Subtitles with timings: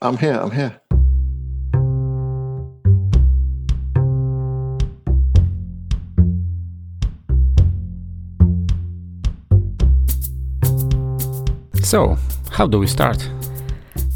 [0.00, 0.34] I'm here.
[0.34, 0.80] I'm here.
[11.82, 12.16] So,
[12.50, 13.28] how do we start?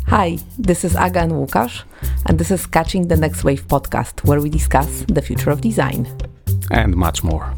[0.06, 1.82] Hi, this is Aga and Łukasz,
[2.26, 6.06] and this is Catching the Next Wave podcast, where we discuss the future of design.
[6.70, 7.52] And much more.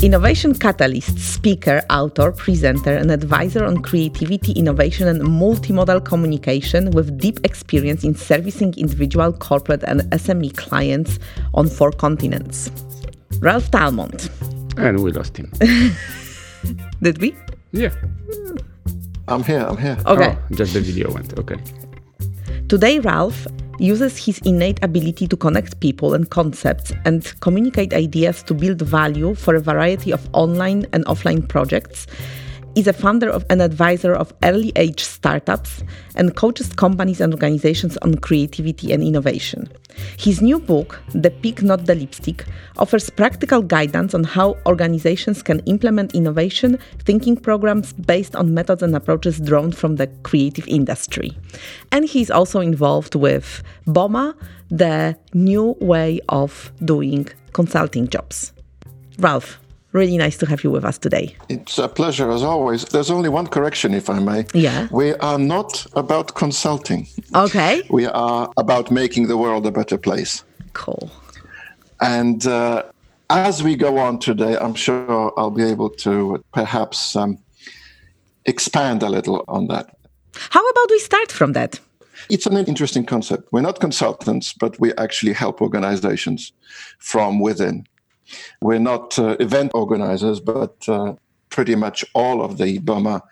[0.00, 7.40] Innovation Catalyst speaker, author, presenter, and advisor on creativity, innovation, and multimodal communication with deep
[7.42, 11.18] experience in servicing individual, corporate, and SME clients
[11.52, 12.70] on four continents.
[13.40, 14.30] Ralph Talmont.
[14.76, 15.50] And we lost him.
[17.02, 17.34] Did we?
[17.72, 17.90] Yeah.
[19.26, 19.66] I'm here.
[19.68, 19.98] I'm here.
[20.06, 20.38] Okay.
[20.38, 21.36] Oh, just the video went.
[21.36, 21.56] Okay.
[22.68, 28.54] Today, Ralph uses his innate ability to connect people and concepts and communicate ideas to
[28.54, 32.06] build value for a variety of online and offline projects.
[32.74, 35.82] Is a founder of an advisor of early age startups
[36.14, 39.68] and coaches companies and organizations on creativity and innovation.
[40.18, 42.44] His new book, The Pig Not the Lipstick,
[42.76, 48.94] offers practical guidance on how organizations can implement innovation thinking programs based on methods and
[48.94, 51.36] approaches drawn from the creative industry.
[51.92, 54.34] And he's also involved with BOMA,
[54.70, 58.52] the new way of doing consulting jobs.
[59.18, 59.58] Ralph,
[59.98, 61.36] really nice to have you with us today.
[61.48, 62.84] It's a pleasure as always.
[62.84, 64.46] There's only one correction, if I may.
[64.54, 64.88] Yeah.
[64.90, 67.06] We are not about consulting.
[67.34, 67.82] Okay.
[67.90, 70.44] We are about making the world a better place.
[70.72, 71.10] Cool.
[72.00, 72.84] And uh,
[73.30, 77.38] as we go on today, I'm sure I'll be able to perhaps um,
[78.46, 79.94] expand a little on that.
[80.34, 81.80] How about we start from that?
[82.30, 83.48] It's an interesting concept.
[83.52, 86.52] We're not consultants, but we actually help organizations
[86.98, 87.86] from within.
[88.60, 91.14] We're not uh, event organizers, but uh,
[91.50, 93.22] pretty much all of the BOMA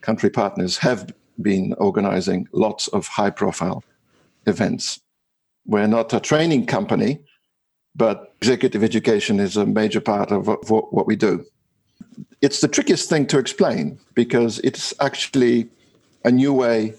[0.00, 3.84] country partners have been organizing lots of high profile
[4.46, 5.00] events.
[5.66, 7.20] We're not a training company,
[7.94, 11.44] but executive education is a major part of what, we do.
[12.40, 15.68] It's the trickiest thing to explain because it's actually
[16.24, 16.94] a new way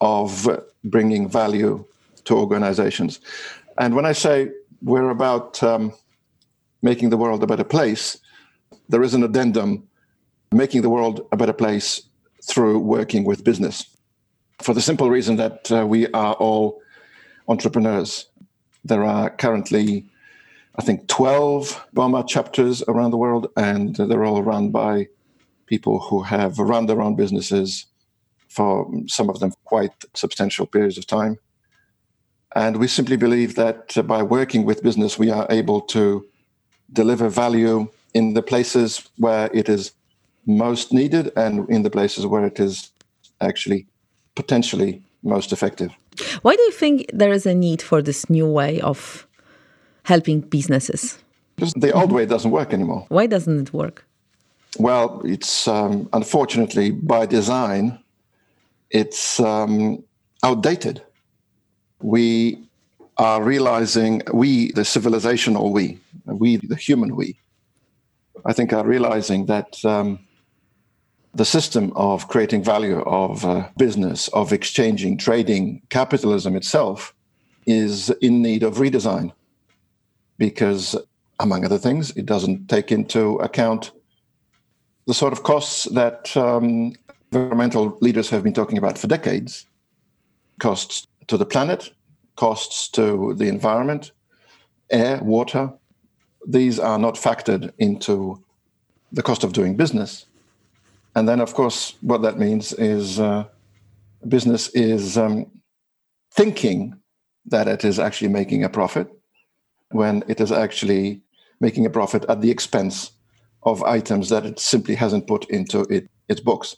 [0.00, 0.48] of
[0.84, 1.84] bringing value
[2.24, 3.20] to organizations.
[3.78, 4.50] And when I say
[4.82, 5.92] we're about um,
[6.82, 8.18] making the world a better place,
[8.88, 9.88] there is an addendum
[10.52, 12.02] making the world a better place
[12.42, 13.86] through working with business.
[14.60, 16.80] For the simple reason that uh, we are all
[17.48, 18.26] entrepreneurs.
[18.84, 20.06] There are currently,
[20.76, 25.08] I think, 12 BOMA chapters around the world, and they're all run by
[25.66, 27.86] people who have run their own businesses
[28.48, 31.38] for some of them quite substantial periods of time.
[32.56, 36.26] And we simply believe that uh, by working with business, we are able to
[36.92, 39.92] deliver value in the places where it is
[40.46, 42.90] most needed and in the places where it is
[43.40, 43.86] actually
[44.34, 45.92] potentially most effective.
[46.42, 49.26] Why do you think there is a need for this new way of
[50.04, 51.18] helping businesses?
[51.56, 53.06] Because the old way doesn't work anymore.
[53.08, 54.04] Why doesn't it work?
[54.78, 57.98] Well, it's um, unfortunately by design,
[58.90, 60.02] it's um,
[60.42, 61.02] outdated.
[62.00, 62.58] We
[63.18, 65.98] are realizing, we, the civilizational we,
[66.38, 67.38] we, the human we,
[68.44, 70.18] I think are realizing that um,
[71.34, 77.14] the system of creating value, of uh, business, of exchanging, trading, capitalism itself
[77.66, 79.32] is in need of redesign
[80.38, 80.96] because,
[81.38, 83.92] among other things, it doesn't take into account
[85.06, 86.94] the sort of costs that um,
[87.32, 89.66] environmental leaders have been talking about for decades
[90.60, 91.90] costs to the planet,
[92.36, 94.12] costs to the environment,
[94.90, 95.72] air, water.
[96.46, 98.42] These are not factored into
[99.12, 100.26] the cost of doing business.
[101.14, 103.44] And then, of course, what that means is uh,
[104.28, 105.46] business is um,
[106.32, 106.96] thinking
[107.46, 109.08] that it is actually making a profit
[109.90, 111.20] when it is actually
[111.60, 113.10] making a profit at the expense
[113.64, 116.76] of items that it simply hasn't put into it, its books.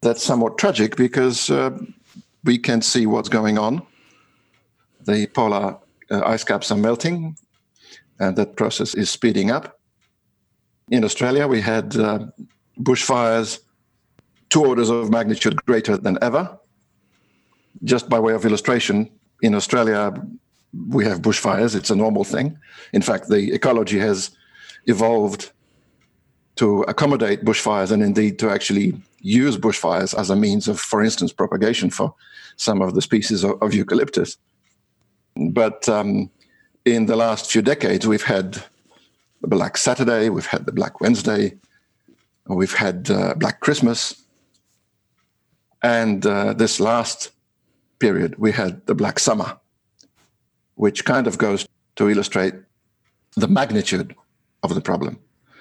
[0.00, 1.78] That's somewhat tragic because uh,
[2.44, 3.86] we can see what's going on.
[5.04, 5.78] The polar
[6.10, 7.36] uh, ice caps are melting,
[8.22, 9.80] and that process is speeding up.
[10.90, 12.26] In Australia, we had uh,
[12.78, 13.60] bushfires
[14.48, 16.44] two orders of magnitude greater than ever.
[17.84, 19.10] Just by way of illustration,
[19.40, 20.12] in Australia,
[20.96, 21.74] we have bushfires.
[21.74, 22.58] It's a normal thing.
[22.92, 24.30] In fact, the ecology has
[24.86, 25.52] evolved
[26.56, 28.88] to accommodate bushfires and indeed to actually
[29.20, 32.14] use bushfires as a means of, for instance, propagation for
[32.56, 34.36] some of the species of, of eucalyptus.
[35.34, 36.30] But um,
[36.84, 38.62] in the last few decades, we've had
[39.40, 41.54] the Black Saturday, we've had the Black Wednesday,
[42.46, 44.22] we've had uh, Black Christmas.
[45.82, 47.30] And uh, this last
[47.98, 49.58] period, we had the Black Summer,
[50.76, 52.54] which kind of goes to illustrate
[53.36, 54.14] the magnitude
[54.62, 55.18] of the problem.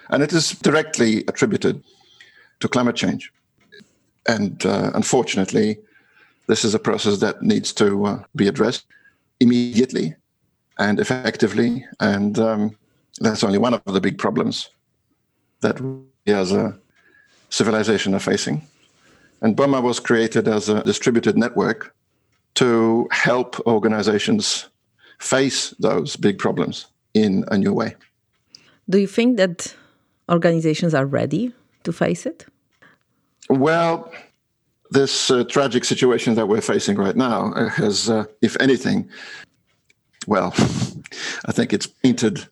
[0.10, 1.84] And it is directly attributed
[2.60, 3.32] to climate change.
[4.28, 5.78] And uh, unfortunately,
[6.48, 8.86] this is a process that needs to uh, be addressed
[9.40, 10.16] immediately
[10.82, 11.86] and effectively.
[12.00, 12.78] And um,
[13.20, 14.70] that's only one of the big problems
[15.62, 16.78] that we as a
[17.50, 18.68] civilization are facing.
[19.42, 21.96] And BOMA was created as a distributed network
[22.56, 24.70] to help organizations
[25.20, 27.96] face those big problems in a new way.
[28.90, 29.76] Do you think that
[30.30, 32.46] organizations are ready to face it?
[33.50, 34.12] Well,
[34.90, 39.10] this uh, tragic situation that we're facing right now has, uh, if anything,
[40.28, 40.54] well,
[41.46, 42.48] I think it's painted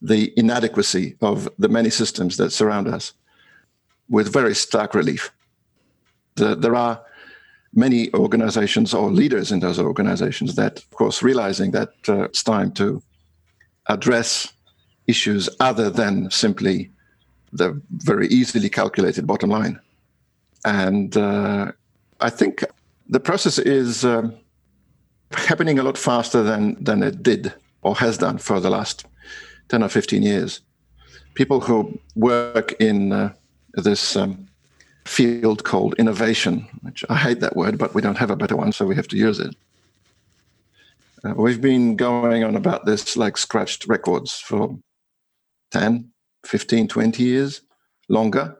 [0.00, 3.12] the inadequacy of the many systems that surround us
[4.08, 5.30] with very stark relief.
[6.34, 7.00] The, there are
[7.74, 12.72] many organizations or leaders in those organizations that, of course, realizing that uh, it's time
[12.72, 13.02] to
[13.88, 14.52] address
[15.06, 16.90] issues other than simply
[17.52, 19.78] the very easily calculated bottom line.
[20.64, 21.72] And uh,
[22.20, 22.64] I think
[23.08, 24.34] the process is um,
[25.34, 27.52] happening a lot faster than, than it did
[27.82, 29.04] or has done for the last
[29.68, 30.60] 10 or 15 years.
[31.34, 33.32] People who work in uh,
[33.74, 34.46] this um,
[35.04, 38.72] field called innovation, which I hate that word, but we don't have a better one,
[38.72, 39.54] so we have to use it.
[41.24, 44.78] Uh, we've been going on about this like scratched records for
[45.70, 46.10] 10,
[46.44, 47.62] 15, 20 years,
[48.08, 48.56] longer.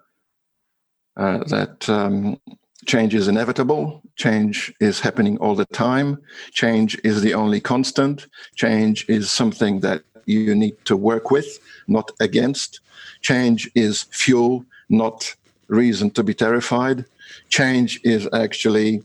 [1.14, 2.38] Uh, that um,
[2.86, 4.02] change is inevitable.
[4.16, 6.18] Change is happening all the time.
[6.52, 8.26] Change is the only constant.
[8.56, 11.58] Change is something that you need to work with,
[11.88, 12.80] not against.
[13.20, 15.34] Change is fuel, not
[15.68, 17.04] reason to be terrified.
[17.48, 19.02] Change is actually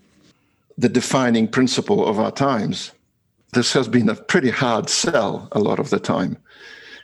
[0.78, 2.92] the defining principle of our times.
[3.54, 6.38] This has been a pretty hard sell a lot of the time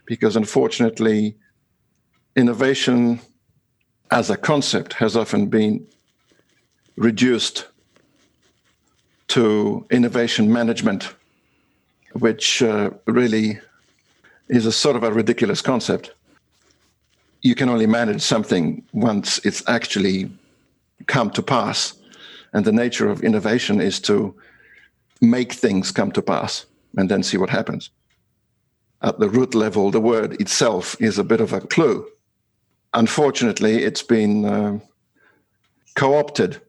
[0.05, 1.35] because unfortunately,
[2.35, 3.21] innovation
[4.11, 5.87] as a concept has often been
[6.95, 7.67] reduced
[9.29, 11.15] to innovation management,
[12.13, 13.59] which uh, really
[14.49, 16.13] is a sort of a ridiculous concept.
[17.41, 20.29] You can only manage something once it's actually
[21.07, 21.93] come to pass.
[22.53, 24.35] And the nature of innovation is to
[25.19, 26.65] make things come to pass
[26.97, 27.89] and then see what happens.
[29.01, 32.05] At the root level, the word itself is a bit of a clue.
[32.93, 34.79] Unfortunately, it's been uh,
[35.95, 36.61] co opted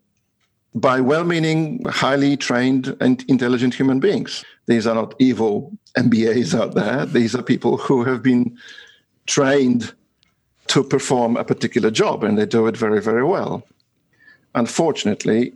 [0.75, 4.45] by well meaning, highly trained, and intelligent human beings.
[4.67, 7.07] These are not evil MBAs out there.
[7.07, 8.59] These are people who have been
[9.27, 9.95] trained
[10.69, 13.67] to perform a particular job, and they do it very, very well.
[14.55, 15.53] Unfortunately,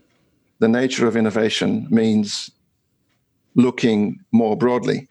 [0.58, 2.50] the nature of innovation means
[3.54, 5.08] looking more broadly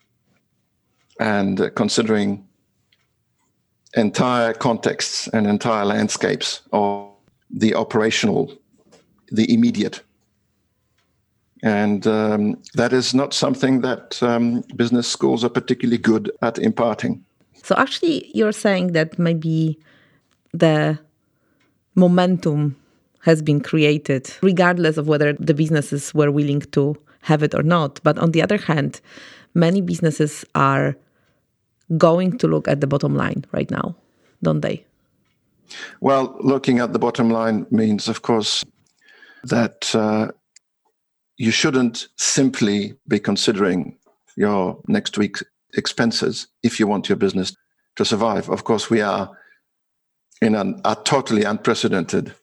[1.20, 2.48] and considering
[3.96, 7.10] entire contexts and entire landscapes of
[7.50, 8.52] the operational,
[9.32, 10.02] the immediate
[11.64, 17.24] and um, that is not something that um, business schools are particularly good at imparting.
[17.64, 19.80] So, actually, you're saying that maybe
[20.54, 21.00] the
[21.96, 22.76] momentum
[23.22, 28.00] has been created, regardless of whether the businesses were willing to have it or not.
[28.04, 29.02] But on the other hand,
[29.54, 30.96] many businesses are
[31.98, 33.96] going to look at the bottom line right now,
[34.44, 34.86] don't they?
[36.00, 38.64] Well, looking at the bottom line means, of course,
[39.44, 40.32] that uh,
[41.38, 43.98] you shouldn't simply be considering
[44.36, 45.44] your next week's
[45.76, 47.56] expenses if you want your business
[47.96, 48.50] to survive.
[48.50, 49.32] Of course, we are
[50.42, 52.34] in an, a totally unprecedented,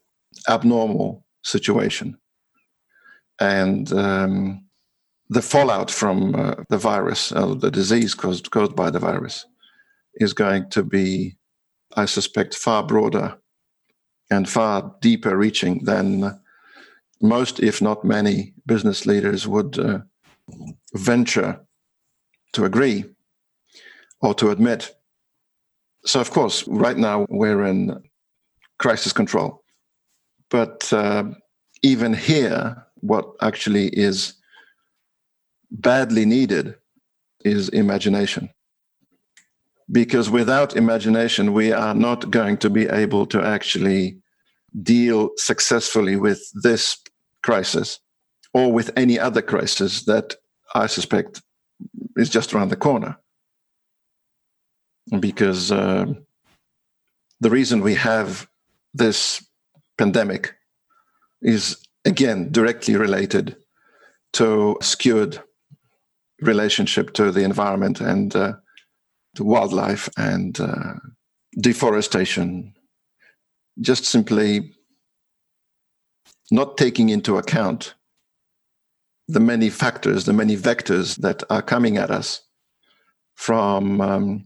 [0.48, 2.18] abnormal situation.
[3.40, 4.64] And um,
[5.28, 9.46] the fallout from uh, the virus, uh, the disease caused, caused by the virus,
[10.16, 11.36] is going to be,
[11.96, 13.36] I suspect, far broader
[14.30, 16.40] and far deeper reaching than
[17.20, 20.00] most, if not many, business leaders would uh,
[20.94, 21.60] venture
[22.52, 23.04] to agree
[24.20, 24.94] or to admit.
[26.04, 28.02] So, of course, right now we're in
[28.78, 29.62] crisis control.
[30.50, 31.24] But uh,
[31.82, 34.34] even here, what actually is
[35.70, 36.74] badly needed
[37.44, 38.50] is imagination.
[39.90, 44.18] Because without imagination, we are not going to be able to actually
[44.82, 46.96] deal successfully with this
[47.44, 48.00] crisis
[48.52, 50.34] or with any other crisis that
[50.74, 51.42] I suspect
[52.16, 53.16] is just around the corner.
[55.20, 56.06] Because uh,
[57.40, 58.48] the reason we have
[58.94, 59.46] this
[59.98, 60.54] pandemic
[61.42, 63.56] is again, directly related
[64.34, 65.40] to skewed
[66.40, 68.52] relationship to the environment and uh,
[69.36, 70.94] to wildlife and uh,
[71.60, 72.74] deforestation.
[73.80, 74.73] Just simply
[76.50, 77.94] not taking into account
[79.28, 82.42] the many factors, the many vectors that are coming at us
[83.34, 84.44] from um,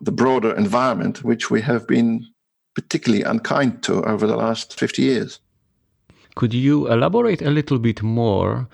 [0.00, 2.26] the broader environment, which we have been
[2.74, 5.40] particularly unkind to over the last 50 years.
[6.34, 8.68] Could you elaborate a little bit more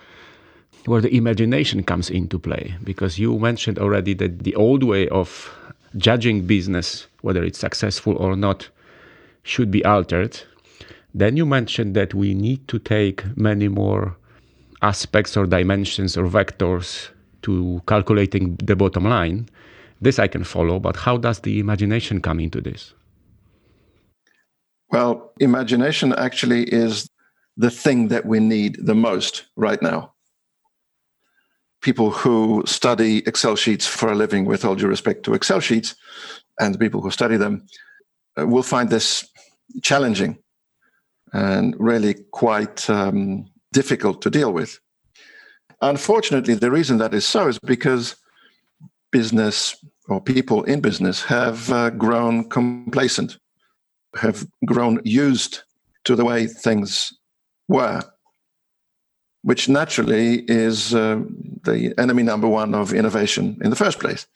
[0.86, 2.74] where the imagination comes into play?
[2.82, 5.54] Because you mentioned already that the old way of
[5.96, 8.68] judging business, whether it's successful or not,
[9.42, 10.40] should be altered.
[11.14, 14.16] Then you mentioned that we need to take many more
[14.82, 17.10] aspects or dimensions or vectors
[17.42, 19.48] to calculating the bottom line.
[20.00, 22.94] This I can follow, but how does the imagination come into this?
[24.90, 27.08] Well, imagination actually is
[27.56, 30.14] the thing that we need the most right now.
[31.82, 35.94] People who study Excel sheets for a living, with all due respect to Excel sheets,
[36.58, 37.66] and the people who study them,
[38.38, 39.28] uh, will find this
[39.82, 40.38] challenging
[41.32, 44.78] and really quite um, difficult to deal with.
[45.80, 48.16] Unfortunately, the reason that is so is because
[49.10, 49.76] business
[50.08, 53.38] or people in business have uh, grown complacent,
[54.16, 55.62] have grown used
[56.04, 57.12] to the way things
[57.68, 58.02] were,
[59.42, 61.20] which naturally is uh,
[61.62, 64.26] the enemy number one of innovation in the first place.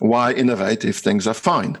[0.00, 1.78] Why innovate if things are fine?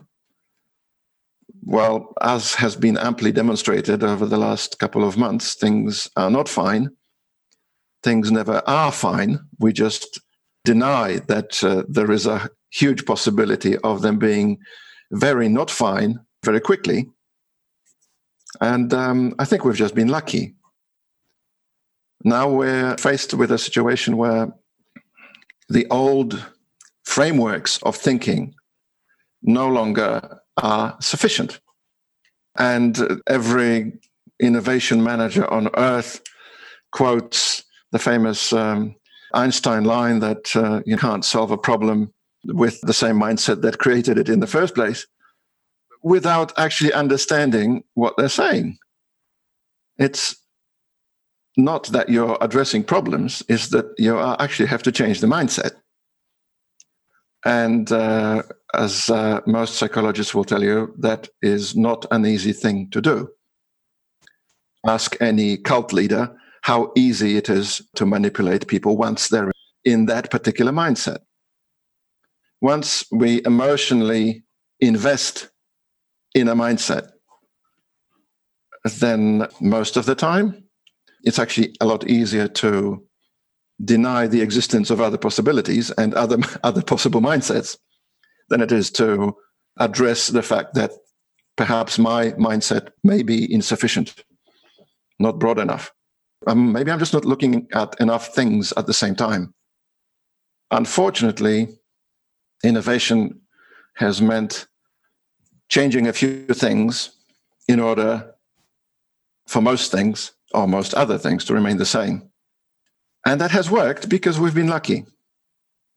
[1.62, 6.48] Well, as has been amply demonstrated over the last couple of months, things are not
[6.48, 6.90] fine.
[8.02, 9.38] Things never are fine.
[9.58, 10.20] We just
[10.64, 14.58] deny that uh, there is a huge possibility of them being
[15.12, 17.06] very not fine very quickly.
[18.60, 20.54] And um, I think we've just been lucky.
[22.24, 24.52] Now we're faced with a situation where
[25.68, 26.42] the old
[27.04, 28.54] frameworks of thinking
[29.42, 31.60] no longer are sufficient.
[32.58, 33.92] And every
[34.40, 36.20] innovation manager on earth
[36.92, 38.96] quotes the famous um,
[39.34, 42.12] Einstein line that uh, you can't solve a problem
[42.44, 45.06] with the same mindset that created it in the first place
[46.02, 48.78] without actually understanding what they're saying.
[49.98, 50.36] It's
[51.56, 55.72] not that you're addressing problems, is that you actually have to change the mindset.
[57.44, 58.42] And uh,
[58.74, 63.28] as uh, most psychologists will tell you, that is not an easy thing to do.
[64.86, 69.50] Ask any cult leader how easy it is to manipulate people once they're
[69.84, 71.18] in that particular mindset.
[72.60, 74.44] Once we emotionally
[74.80, 75.48] invest
[76.34, 77.10] in a mindset,
[78.98, 80.64] then most of the time,
[81.24, 83.04] it's actually a lot easier to
[83.82, 87.76] deny the existence of other possibilities and other, other possible mindsets
[88.50, 89.36] than it is to
[89.78, 90.90] address the fact that
[91.56, 94.14] perhaps my mindset may be insufficient,
[95.18, 95.92] not broad enough.
[96.46, 99.54] Um, maybe I'm just not looking at enough things at the same time.
[100.70, 101.68] Unfortunately,
[102.64, 103.40] innovation
[103.96, 104.66] has meant
[105.68, 107.10] changing a few things
[107.68, 108.34] in order
[109.46, 112.30] for most things or most other things to remain the same.
[113.26, 115.04] And that has worked because we've been lucky.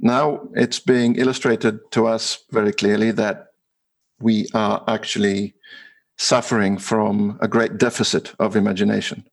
[0.04, 3.48] Now it's being illustrated to us very clearly that
[4.20, 5.56] we are actually
[6.18, 9.24] suffering from a great deficit of imagination.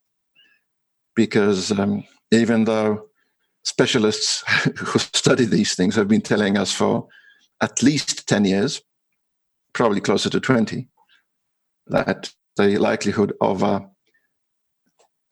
[1.17, 3.09] Because um, even though
[3.65, 4.45] specialists
[4.79, 7.09] who study these things have been telling us for
[7.61, 8.81] at least 10 years,
[9.73, 10.89] probably closer to 20,
[11.89, 13.91] that the likelihood of a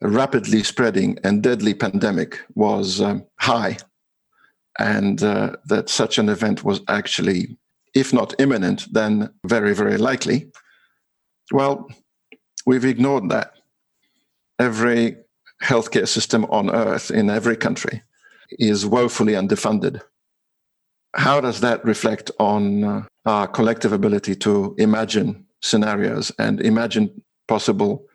[0.01, 3.77] rapidly spreading and deadly pandemic was um, high,
[4.79, 7.57] and uh, that such an event was actually,
[7.93, 10.51] if not imminent, then very, very likely.
[11.51, 11.87] Well,
[12.65, 13.53] we've ignored that.
[14.57, 15.17] Every
[15.61, 18.01] healthcare system on earth in every country
[18.51, 20.01] is woefully underfunded.
[21.15, 28.05] How does that reflect on uh, our collective ability to imagine scenarios and imagine possible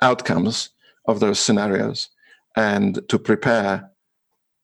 [0.00, 0.70] outcomes
[1.06, 2.08] of those scenarios
[2.56, 3.90] and to prepare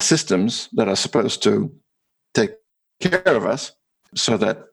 [0.05, 1.73] systems that are supposed to
[2.35, 2.53] take
[3.01, 3.73] care of us
[4.15, 4.65] so that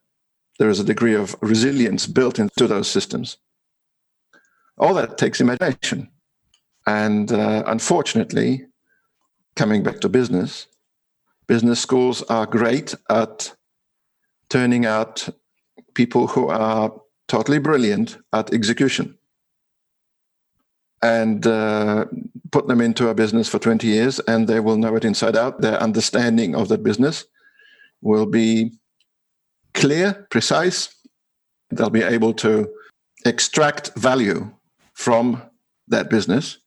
[0.60, 3.38] there is a degree of resilience built into those systems.
[4.78, 6.10] All that takes imagination.
[6.86, 8.68] And uh, unfortunately,
[9.56, 10.68] coming back to business,
[11.48, 13.54] business schools are great at
[14.50, 15.30] turning out
[15.94, 16.92] people who are
[17.28, 19.18] totally brilliant at execution.
[21.02, 22.06] And uh,
[22.52, 25.62] put them into a business for 20 years and they will know it inside out.
[25.62, 27.26] Their understanding of that business
[28.02, 28.74] will be
[29.74, 30.94] clear, precise.
[31.72, 32.70] They'll be able to
[33.26, 34.52] extract value
[34.94, 35.42] from
[35.88, 36.58] that business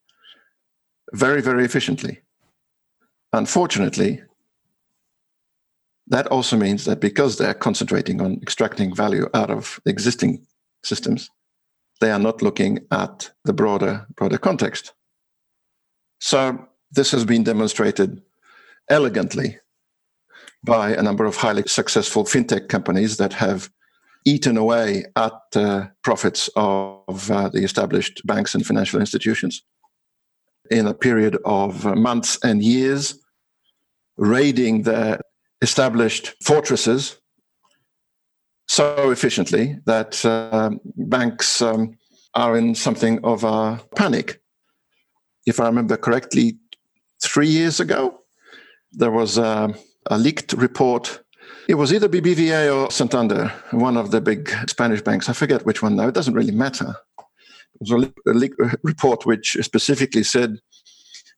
[1.13, 2.23] very, very efficiently.
[3.33, 4.23] Unfortunately,
[6.09, 10.47] that also means that because they're concentrating on extracting value out of existing
[10.85, 11.31] systems,
[12.01, 14.93] they are not looking at the broader broader context.
[16.21, 18.23] So this has been demonstrated
[18.89, 19.59] elegantly
[20.65, 23.71] by a number of highly successful fintech companies that have
[24.25, 29.63] eaten away at the profits of uh, the established banks and financial institutions
[30.71, 33.19] in a period of months and years,
[34.17, 35.21] raiding their
[35.61, 37.19] established fortresses
[38.67, 41.97] so efficiently that um, banks um,
[42.35, 44.41] are in something of a panic.
[45.47, 46.59] If I remember correctly,
[47.23, 48.19] three years ago,
[48.93, 49.75] there was a,
[50.07, 51.21] a leaked report.
[51.69, 55.29] It was either BBVA or Santander, one of the big Spanish banks.
[55.29, 56.09] I forget which one now.
[56.09, 56.95] It doesn't really matter.
[57.19, 57.91] It was
[58.27, 60.59] a, leaked report which specifically said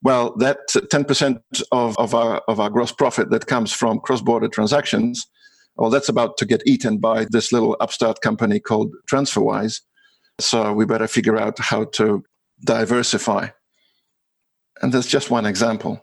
[0.03, 1.41] well, that 10%
[1.73, 5.27] of, of, our, of our gross profit that comes from cross border transactions
[5.77, 9.81] well, that's about to get eaten by this little upstart company called TransferWise.
[10.39, 12.25] So we better figure out how to
[12.65, 13.49] diversify.
[14.83, 16.03] And that's just one example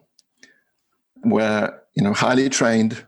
[1.23, 3.05] where, you know, highly trained,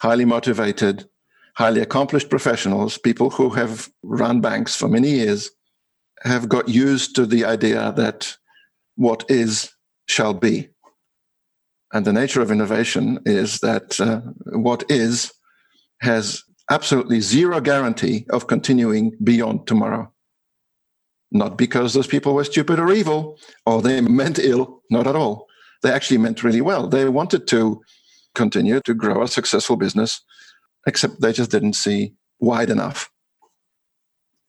[0.00, 1.08] highly motivated,
[1.56, 5.50] highly accomplished professionals, people who have run banks for many years,
[6.22, 8.36] have got used to the idea that
[8.96, 9.70] what is
[10.06, 10.68] shall be.
[11.92, 15.32] And the nature of innovation is that uh, what is
[16.04, 20.10] has absolutely zero guarantee of continuing beyond tomorrow.
[21.30, 25.46] Not because those people were stupid or evil or they meant ill, not at all.
[25.82, 26.88] They actually meant really well.
[26.88, 27.82] They wanted to
[28.34, 30.20] continue to grow a successful business,
[30.86, 33.10] except they just didn't see wide enough.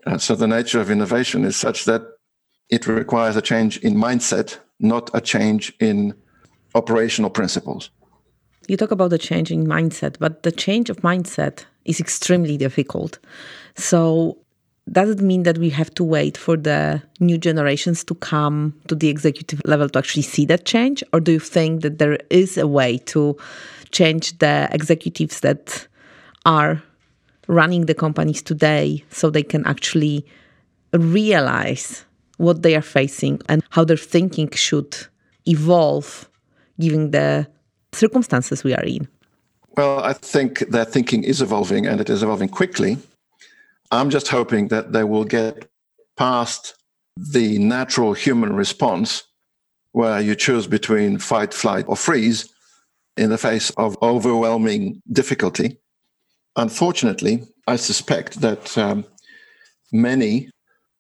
[0.06, 2.04] Uh, so the nature of innovation is such that
[2.70, 6.14] it requires a change in mindset, not a change in
[6.74, 7.90] operational principles
[8.68, 13.20] you talk about the change in mindset, but the change of mindset is extremely difficult.
[13.76, 14.38] So,
[14.92, 18.94] does it mean that we have to wait for the new generations to come to
[18.94, 21.04] the executive level to actually see that change?
[21.12, 23.36] Or do you think that there is a way to
[23.92, 25.88] change the executives that
[26.46, 26.84] are
[27.48, 30.26] running the companies today so they can actually
[30.94, 32.06] realize
[32.38, 34.96] what they are facing and how their thinking should
[35.48, 36.30] evolve
[36.80, 37.48] given the
[37.96, 39.08] circumstances we are in?
[39.78, 42.98] Well, I think their thinking is evolving and it is evolving quickly.
[43.92, 45.68] I'm just hoping that they will get
[46.18, 46.76] past
[47.18, 49.24] the natural human response
[49.92, 52.54] where you choose between fight, flight, or freeze
[53.18, 55.78] in the face of overwhelming difficulty.
[56.56, 59.06] Unfortunately, I suspect that um,
[59.92, 60.50] many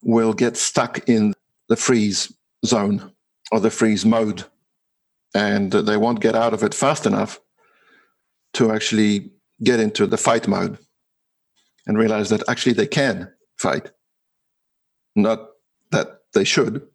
[0.02, 1.34] will get stuck in
[1.68, 2.32] the freeze
[2.66, 3.12] zone
[3.52, 4.46] or the freeze mode
[5.36, 7.40] and they won't get out of it fast enough
[8.54, 9.32] to actually
[9.64, 10.80] get into the fight mode
[11.86, 13.92] and realize that actually they can fight.
[15.16, 15.50] Not
[15.92, 16.88] that they should,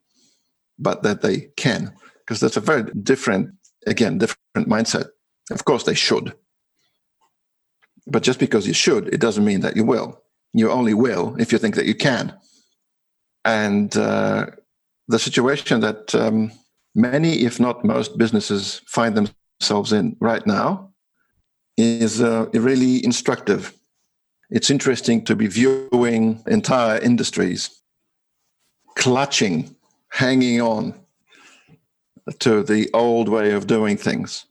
[0.78, 3.54] but that they can, because that's a very different,
[3.86, 5.08] again, different mindset.
[5.50, 6.34] Of course, they should.
[8.06, 10.22] But just because you should, it doesn't mean that you will.
[10.54, 12.34] You only will if you think that you can.
[13.44, 14.46] And uh,
[15.08, 16.52] the situation that um,
[16.94, 20.92] many, if not most, businesses find themselves in right now
[21.76, 23.72] is uh, really instructive.
[24.50, 27.70] It's interesting to be viewing entire industries
[28.96, 29.74] clutching,
[30.10, 30.94] hanging on
[32.40, 34.44] to the old way of doing things,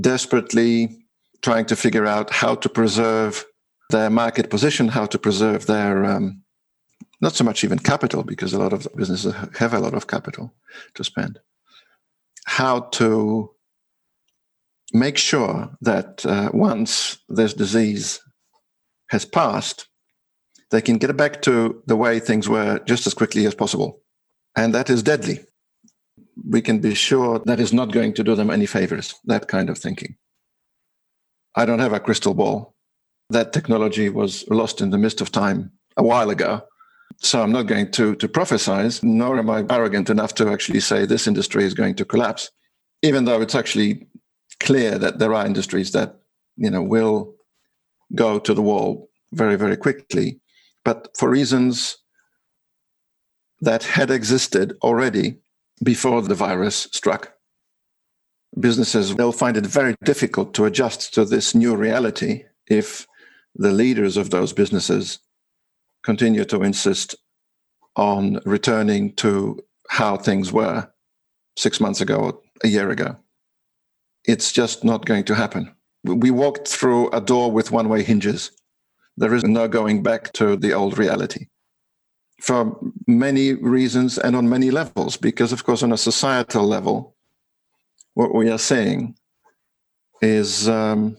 [0.00, 1.04] desperately
[1.42, 3.44] trying to figure out how to preserve
[3.90, 6.42] their market position, how to preserve their um,
[7.20, 10.54] not so much even capital, because a lot of businesses have a lot of capital
[10.94, 11.38] to spend,
[12.50, 13.48] how to
[14.92, 18.18] make sure that uh, once this disease
[19.10, 19.86] has passed,
[20.72, 24.02] they can get back to the way things were just as quickly as possible.
[24.56, 25.38] And that is deadly.
[26.44, 29.70] We can be sure that is not going to do them any favors, that kind
[29.70, 30.16] of thinking.
[31.54, 32.74] I don't have a crystal ball.
[33.28, 36.62] That technology was lost in the mist of time a while ago.
[37.20, 41.04] So I'm not going to, to prophesize, nor am I arrogant enough to actually say
[41.04, 42.50] this industry is going to collapse,
[43.02, 44.06] even though it's actually
[44.58, 46.16] clear that there are industries that,
[46.56, 47.34] you know, will
[48.14, 50.40] go to the wall very, very quickly.
[50.82, 51.98] But for reasons
[53.60, 55.36] that had existed already
[55.82, 57.34] before the virus struck.
[58.58, 63.06] Businesses, they'll find it very difficult to adjust to this new reality if
[63.54, 65.18] the leaders of those businesses
[66.02, 67.14] continue to insist
[67.96, 69.58] on returning to
[69.88, 70.88] how things were
[71.56, 73.16] six months ago or a year ago.
[74.24, 75.74] It's just not going to happen.
[76.04, 78.52] We walked through a door with one way hinges.
[79.16, 81.46] There is no going back to the old reality
[82.40, 85.16] for many reasons and on many levels.
[85.16, 87.14] Because, of course, on a societal level,
[88.14, 89.14] what we are saying
[90.22, 91.16] is um,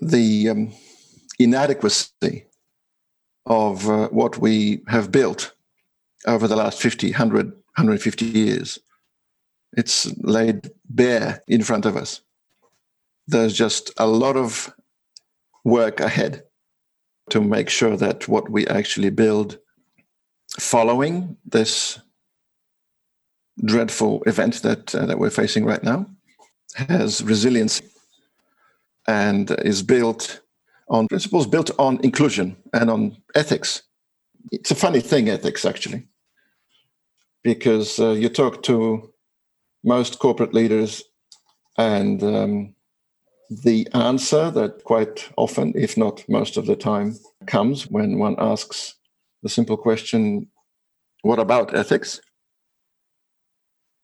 [0.00, 0.72] the um,
[1.38, 2.46] inadequacy
[3.50, 5.52] of uh, what we have built
[6.26, 8.78] over the last 50, 100, 150 years.
[9.76, 12.20] It's laid bare in front of us.
[13.26, 14.72] There's just a lot of
[15.64, 16.44] work ahead
[17.30, 19.58] to make sure that what we actually build
[20.58, 21.98] following this
[23.64, 26.06] dreadful event that uh, that we're facing right now
[26.74, 27.82] has resilience
[29.06, 30.40] and is built
[30.90, 33.82] on principles built on inclusion and on ethics.
[34.50, 36.08] It's a funny thing, ethics, actually,
[37.44, 39.12] because uh, you talk to
[39.84, 41.02] most corporate leaders,
[41.78, 42.74] and um,
[43.64, 48.96] the answer that quite often, if not most of the time, comes when one asks
[49.42, 50.48] the simple question,
[51.22, 52.20] What about ethics?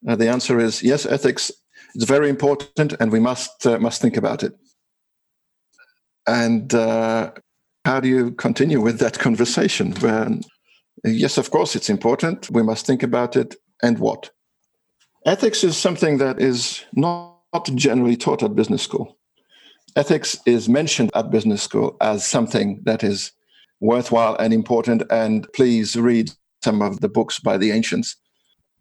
[0.09, 1.51] Uh, the answer is yes, ethics
[1.95, 4.53] is very important, and we must uh, must think about it.
[6.27, 7.33] And uh,
[7.85, 9.93] how do you continue with that conversation?
[10.01, 10.43] When
[11.05, 12.51] yes, of course, it's important.
[12.51, 14.31] We must think about it, and what?
[15.25, 17.37] Ethics is something that is not
[17.75, 19.19] generally taught at business school.
[19.97, 23.33] Ethics is mentioned at business school as something that is
[23.81, 25.03] worthwhile and important.
[25.11, 26.31] And please read
[26.63, 28.17] some of the books by the ancients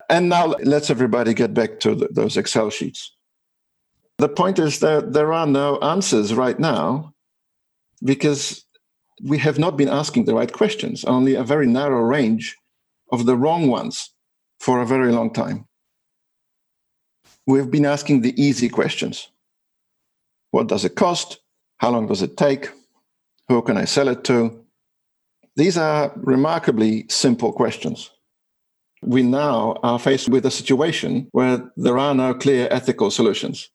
[0.09, 3.11] and now let's everybody get back to the, those Excel sheets.
[4.17, 7.13] The point is that there are no answers right now
[8.05, 8.63] because
[9.23, 12.55] we have not been asking the right questions, only a very narrow range
[13.11, 14.13] of the wrong ones
[14.59, 15.67] for a very long time.
[17.47, 19.29] We've been asking the easy questions
[20.51, 21.39] What does it cost?
[21.77, 22.69] How long does it take?
[23.49, 24.65] Who can I sell it to?
[25.55, 28.11] These are remarkably simple questions
[29.05, 33.69] we now are faced with a situation where there are no clear ethical solutions.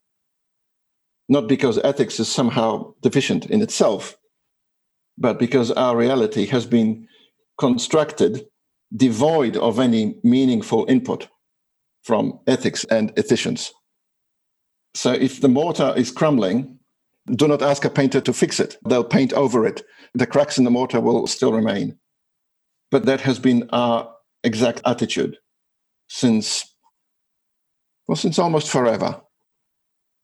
[1.29, 4.17] Not because ethics is somehow deficient in itself,
[5.21, 7.07] but because our reality has been
[7.59, 8.47] constructed
[8.97, 11.29] devoid of any meaningful input
[12.03, 13.71] from ethics and ethicians.
[14.95, 16.79] So if the mortar is crumbling,
[17.37, 18.79] do not ask a painter to fix it.
[18.89, 19.83] They'll paint over it.
[20.15, 21.97] The cracks in the mortar will still remain.
[22.91, 25.37] But that has been our exact attitude
[26.09, 26.65] since
[28.09, 29.21] well since almost forever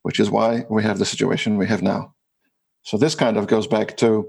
[0.03, 2.15] which is why we have the situation we have now
[2.83, 4.27] so this kind of goes back to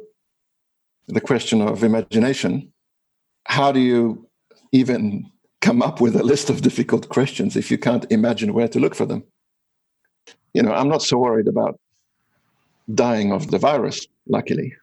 [1.07, 2.71] the question of imagination
[3.45, 4.27] how do you
[4.71, 5.25] even
[5.61, 8.95] come up with a list of difficult questions if you can't imagine where to look
[8.95, 9.23] for them
[10.53, 11.79] you know i'm not so worried about
[12.93, 14.73] dying of the virus luckily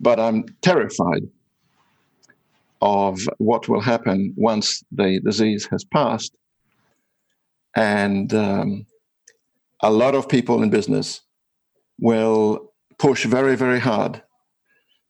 [0.00, 1.22] but i'm terrified
[2.84, 6.36] of what will happen once the disease has passed.
[7.74, 8.86] And um,
[9.82, 11.22] a lot of people in business
[11.98, 14.22] will push very, very hard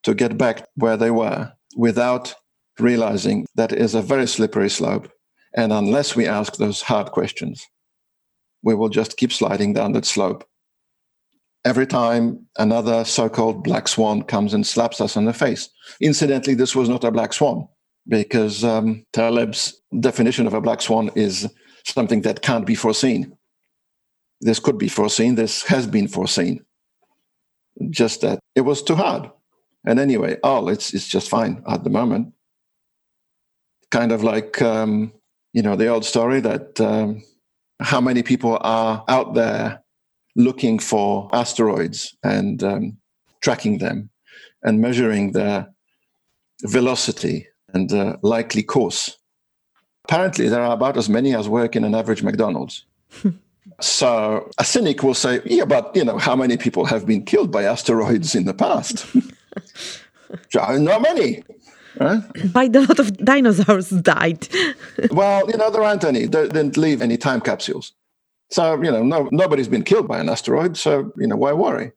[0.05, 2.35] to get back where they were without
[2.79, 5.11] realizing that is a very slippery slope.
[5.57, 7.65] And unless we ask those hard questions,
[8.63, 10.45] we will just keep sliding down that slope.
[11.65, 15.71] Every time another so called black swan comes and slaps us in the face.
[16.01, 17.69] Incidentally, this was not a black swan
[18.07, 21.49] because um, Taleb's definition of a black swan is
[21.87, 23.37] something that can't be foreseen.
[24.41, 26.65] This could be foreseen, this has been foreseen.
[27.91, 29.31] Just that it was too hard.
[29.85, 32.33] And anyway, oh, it's, it's just fine at the moment.
[33.91, 35.13] Kind of like, um,
[35.53, 37.23] you know, the old story that um,
[37.81, 39.83] how many people are out there
[40.37, 42.97] looking for asteroids and um,
[43.41, 44.11] tracking them
[44.63, 45.69] and measuring their
[46.63, 49.19] velocity and uh, likely course.
[50.05, 52.85] Apparently, there are about as many as work in an average McDonald's.
[53.81, 57.51] so a cynic will say, yeah, but you know, how many people have been killed
[57.51, 59.07] by asteroids in the past?
[60.55, 61.39] Not many.
[61.39, 61.43] Eh?
[62.05, 62.53] Right?
[62.53, 64.49] Quite a lot of dinosaurs died.
[65.11, 66.27] well, you know, there aren't any.
[66.27, 67.93] They didn't leave any time capsules.
[68.51, 70.77] So, you know, no, nobody's been killed by an asteroid.
[70.77, 71.93] So, you know, why worry?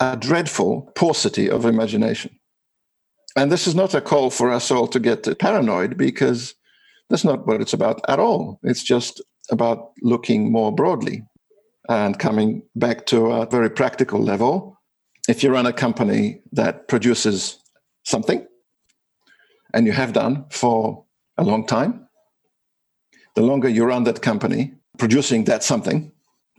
[0.00, 2.38] A dreadful paucity of imagination.
[3.36, 6.54] And this is not a call for us all to get paranoid because
[7.10, 8.60] That's not what it's about at all.
[8.62, 11.22] It's just about looking more broadly
[11.88, 14.77] and coming back to a very practical level.
[15.28, 17.58] If you run a company that produces
[18.04, 18.46] something,
[19.74, 21.04] and you have done for
[21.36, 22.08] a long time,
[23.34, 26.10] the longer you run that company producing that something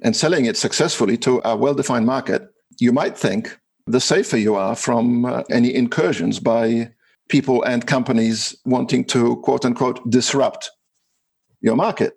[0.03, 2.47] and selling it successfully to a well defined market,
[2.79, 6.91] you might think the safer you are from uh, any incursions by
[7.27, 10.71] people and companies wanting to quote unquote disrupt
[11.61, 12.13] your market.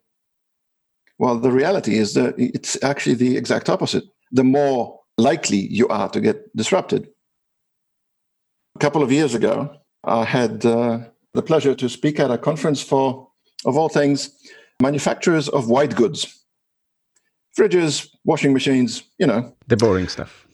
[1.18, 4.04] Well, the reality is that it's actually the exact opposite.
[4.30, 7.08] The more likely you are to get disrupted.
[8.76, 11.00] A couple of years ago, I had uh,
[11.34, 13.28] the pleasure to speak at a conference for,
[13.64, 14.30] of all things,
[14.80, 16.42] manufacturers of white goods
[17.56, 19.54] fridges, washing machines, you know.
[19.68, 20.46] The boring stuff.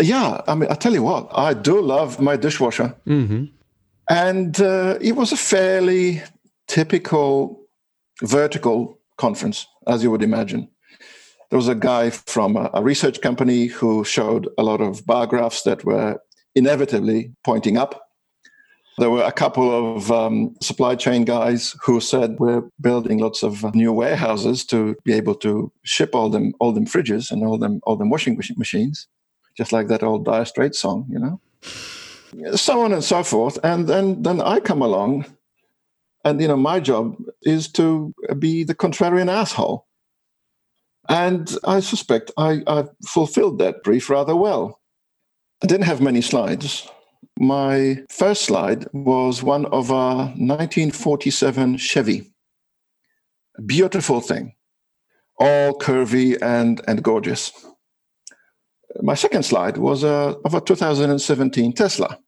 [0.00, 0.40] Yeah.
[0.46, 2.94] I mean, I tell you what, I do love my dishwasher.
[3.06, 3.44] Mm-hmm.
[4.10, 6.22] And uh, it was a fairly
[6.68, 7.60] typical
[8.22, 10.68] vertical conference, as you would imagine.
[11.52, 15.64] There was a guy from a, research company who showed a lot of bar graphs
[15.64, 16.18] that were
[16.54, 18.08] inevitably pointing up.
[18.96, 23.74] There were a couple of um, supply chain guys who said we're building lots of
[23.74, 27.80] new warehouses to be able to ship all them all them fridges and all them
[27.82, 29.06] all them washing machines,
[29.54, 31.38] just like that old Dire Straits song, you know
[32.54, 33.58] so on and so forth.
[33.62, 35.26] And then then I come along,
[36.24, 39.86] and you know my job is to be the contrarian asshole.
[41.08, 44.80] And I suspect I, I fulfilled that brief rather well.
[45.62, 46.88] I didn't have many slides.
[47.38, 52.32] My first slide was one of a 1947 Chevy.
[53.66, 54.54] Beautiful thing,
[55.38, 57.52] all curvy and, and gorgeous.
[59.00, 62.18] My second slide was a, of a 2017 Tesla.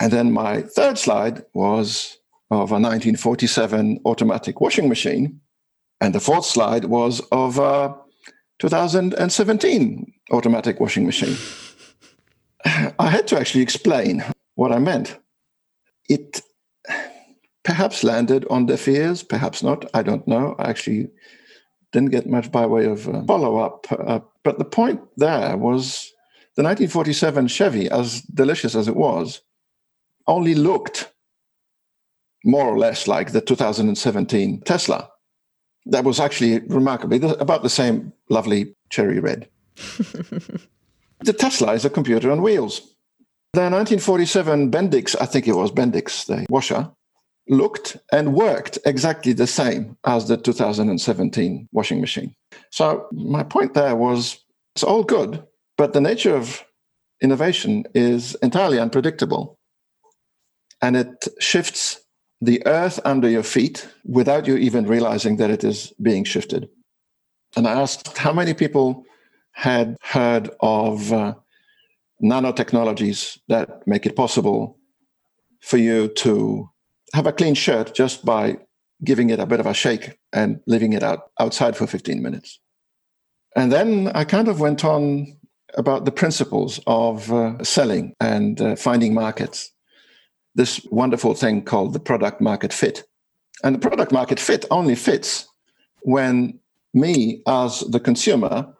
[0.00, 2.18] And then my third slide was
[2.50, 5.40] of a 1947 automatic washing machine.
[6.00, 7.94] And the fourth slide was of a
[8.60, 11.36] 2017 automatic washing machine.
[12.98, 15.18] I had to actually explain what I meant.
[16.08, 16.40] It
[17.64, 19.84] perhaps landed on deaf ears, perhaps not.
[19.94, 20.56] I don't know.
[20.58, 21.08] I actually
[21.92, 23.86] didn't get much by way of uh, follow up.
[23.90, 26.10] Uh, but the point there was
[26.56, 29.42] the 1947 Chevy, as delicious as it was,
[30.26, 31.12] only looked
[32.44, 35.09] more or less like the 2017 Tesla.
[35.90, 39.48] That was actually remarkably about the same lovely cherry red.
[41.20, 42.80] the Tesla is a computer on wheels.
[43.52, 46.88] The 1947 Bendix, I think it was Bendix, the washer,
[47.48, 52.34] looked and worked exactly the same as the 2017 washing machine.
[52.70, 54.38] So my point there was
[54.76, 55.44] it's all good,
[55.76, 56.64] but the nature of
[57.20, 59.58] innovation is entirely unpredictable
[60.80, 62.00] and it shifts
[62.40, 66.68] the earth under your feet without you even realizing that it is being shifted.
[67.56, 69.04] And I asked how many people
[69.52, 71.34] had heard of uh,
[72.22, 74.78] nanotechnologies that make it possible
[75.60, 76.70] for you to
[77.12, 78.58] have a clean shirt just by
[79.04, 82.60] giving it a bit of a shake and leaving it out outside for 15 minutes.
[83.56, 85.36] And then I kind of went on
[85.74, 89.72] about the principles of uh, selling and uh, finding markets
[90.54, 93.04] this wonderful thing called the product market fit.
[93.62, 95.46] And the product market fit only fits
[96.02, 96.58] when
[96.94, 98.74] me as the consumer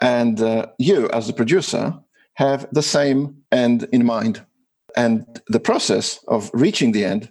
[0.00, 1.94] and uh, you as the producer
[2.34, 4.44] have the same end in mind.
[4.96, 7.30] And the process of reaching the end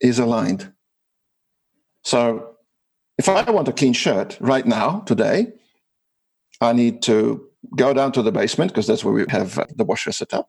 [0.00, 0.72] is aligned.
[2.02, 2.56] So
[3.18, 5.52] if I want a clean shirt right now, today,
[6.60, 10.12] I need to go down to the basement because that's where we have the washer
[10.12, 10.48] set up,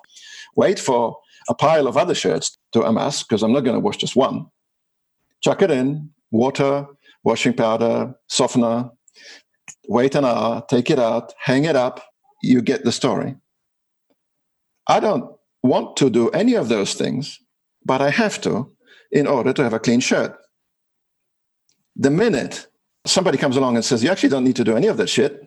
[0.55, 1.17] wait for
[1.49, 4.47] a pile of other shirts to amass because I'm not going to wash just one.
[5.41, 6.85] Chuck it in, water,
[7.23, 8.89] washing powder, softener,
[9.87, 12.03] wait an hour, take it out, hang it up.
[12.41, 13.35] You get the story.
[14.87, 15.31] I don't
[15.63, 17.39] want to do any of those things,
[17.85, 18.71] but I have to
[19.11, 20.37] in order to have a clean shirt.
[21.95, 22.67] The minute
[23.05, 25.41] somebody comes along and says, You actually don't need to do any of that shit,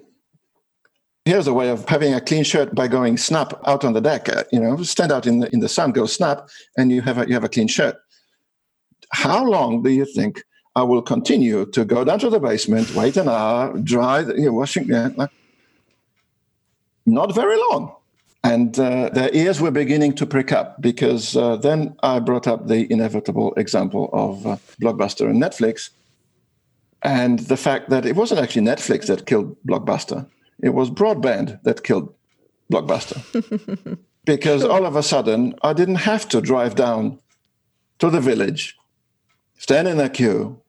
[1.30, 4.28] here's a way of having a clean shirt by going snap out on the deck.
[4.28, 6.38] Uh, you know, stand out in the in the sun, go snap,
[6.76, 7.96] and you have a, you have a clean shirt.
[9.12, 10.42] How long do you think
[10.74, 14.86] I will continue to go down to the basement, wait an hour, dry, you washing?
[14.88, 15.26] Yeah,
[17.06, 17.94] not very long.
[18.42, 22.60] And uh, their ears were beginning to prick up because uh, then I brought up
[22.66, 25.90] the inevitable example of uh, Blockbuster and Netflix,
[27.02, 30.26] and the fact that it wasn't actually Netflix that killed Blockbuster
[30.62, 32.14] it was broadband that killed
[32.72, 33.98] Blockbuster.
[34.24, 37.18] because all of a sudden, I didn't have to drive down
[37.98, 38.76] to the village,
[39.58, 40.60] stand in a queue,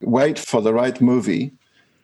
[0.00, 1.52] wait for the right movie.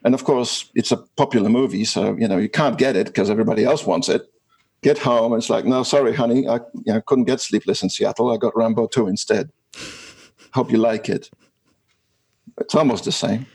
[0.03, 3.29] And of course, it's a popular movie, so you know you can't get it because
[3.29, 4.21] everybody else wants it.
[4.81, 7.89] Get home, and it's like, no, sorry, honey, I you know, couldn't get Sleepless in
[7.89, 8.31] Seattle.
[8.31, 9.49] I got Rambo 2 instead.
[10.53, 11.31] Hope you like it.
[12.59, 13.47] It's almost the same.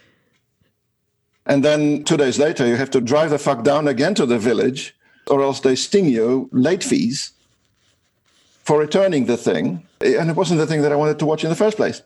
[1.46, 4.38] And then two days later, you have to drive the fuck down again to the
[4.38, 4.94] village,
[5.26, 7.32] or else they sting you late fees
[8.62, 9.86] for returning the thing.
[10.00, 12.02] And it wasn't the thing that I wanted to watch in the first place.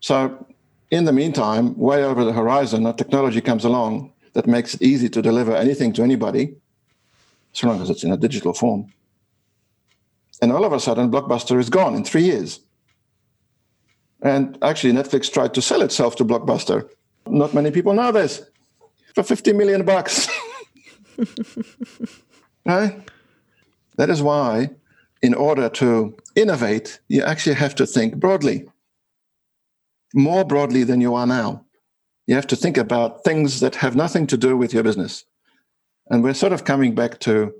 [0.00, 0.46] So,
[0.90, 5.08] in the meantime, way over the horizon, a technology comes along that makes it easy
[5.08, 6.54] to deliver anything to anybody,
[7.52, 8.92] so long as it's in a digital form.
[10.42, 12.60] And all of a sudden, Blockbuster is gone in three years.
[14.22, 16.88] And actually, Netflix tried to sell itself to Blockbuster.
[17.26, 18.42] Not many people know this.
[19.14, 20.28] For 50 million bucks.
[22.66, 23.08] right?
[23.96, 24.70] That is why,
[25.22, 28.68] in order to innovate, you actually have to think broadly,
[30.14, 31.64] more broadly than you are now.
[32.26, 35.24] You have to think about things that have nothing to do with your business.
[36.10, 37.54] And we're sort of coming back to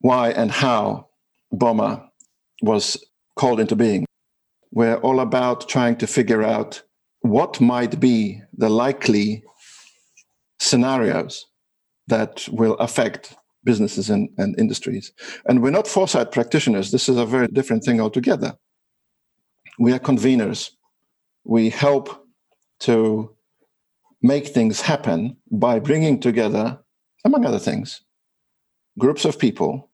[0.00, 1.08] why and how
[1.52, 2.08] BOMA
[2.62, 3.02] was
[3.36, 4.04] called into being.
[4.72, 6.82] We're all about trying to figure out
[7.20, 9.44] what might be the likely
[10.60, 11.46] scenarios
[12.06, 15.12] that will affect businesses and, and industries.
[15.46, 16.90] And we're not foresight practitioners.
[16.90, 18.56] This is a very different thing altogether.
[19.78, 20.70] We are conveners.
[21.44, 22.26] We help
[22.80, 23.34] to
[24.22, 26.78] make things happen by bringing together,
[27.24, 28.00] among other things,
[28.98, 29.90] groups of people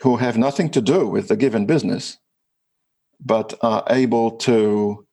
[0.00, 2.18] who have nothing to do with the given business
[3.18, 5.05] but are able to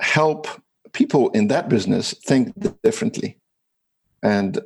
[0.00, 0.46] help
[0.92, 3.38] people in that business think differently.
[4.22, 4.60] And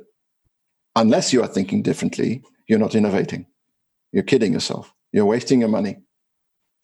[0.95, 3.45] unless you are thinking differently, you're not innovating.
[4.11, 4.93] You're kidding yourself.
[5.11, 5.97] You're wasting your money.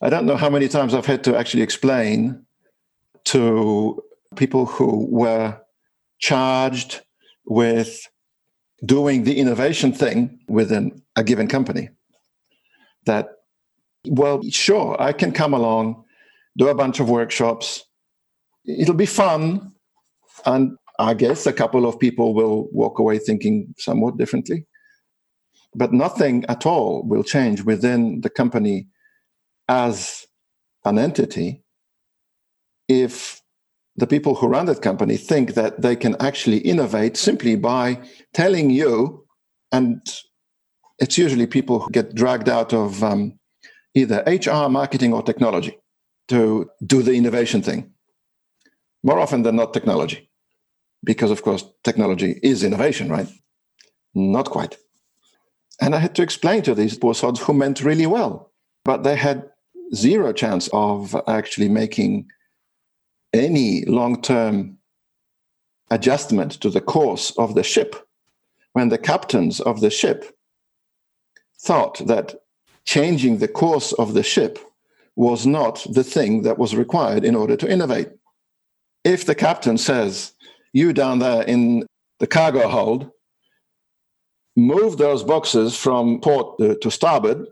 [0.01, 2.45] I don't know how many times I've had to actually explain
[3.25, 4.03] to
[4.36, 5.60] people who were
[6.19, 7.01] charged
[7.45, 8.07] with
[8.86, 11.89] doing the innovation thing within a given company
[13.05, 13.29] that
[14.10, 16.03] well, sure, I can come along,
[16.57, 17.83] do a bunch of workshops.
[18.67, 19.71] It'll be fun.
[20.45, 24.65] And I guess a couple of people will walk away thinking somewhat differently.
[25.75, 28.88] But nothing at all will change within the company
[29.69, 30.25] as
[30.86, 31.63] an entity
[32.88, 33.41] if
[33.95, 37.99] the people who run that company think that they can actually innovate simply by
[38.34, 39.25] telling you,
[39.71, 39.99] and
[40.99, 43.38] it's usually people who get dragged out of um,
[43.95, 45.77] either HR, marketing, or technology
[46.27, 47.91] to do the innovation thing.
[49.03, 50.29] More often than not, technology.
[51.03, 53.27] Because, of course, technology is innovation, right?
[54.13, 54.77] Not quite.
[55.79, 58.51] And I had to explain to these poor sods who meant really well,
[58.83, 59.49] but they had
[59.93, 62.29] zero chance of actually making
[63.33, 64.77] any long term
[65.91, 67.95] adjustment to the course of the ship
[68.73, 70.38] when the captains of the ship
[71.60, 72.36] thought that
[72.86, 74.60] changing the course of the ship
[75.15, 78.10] was not the thing that was required in order to innovate.
[79.08, 80.34] If the captain says,
[80.74, 81.88] You down there in
[82.20, 83.10] the cargo hold,
[84.58, 87.48] move those boxes from port uh, to starboard,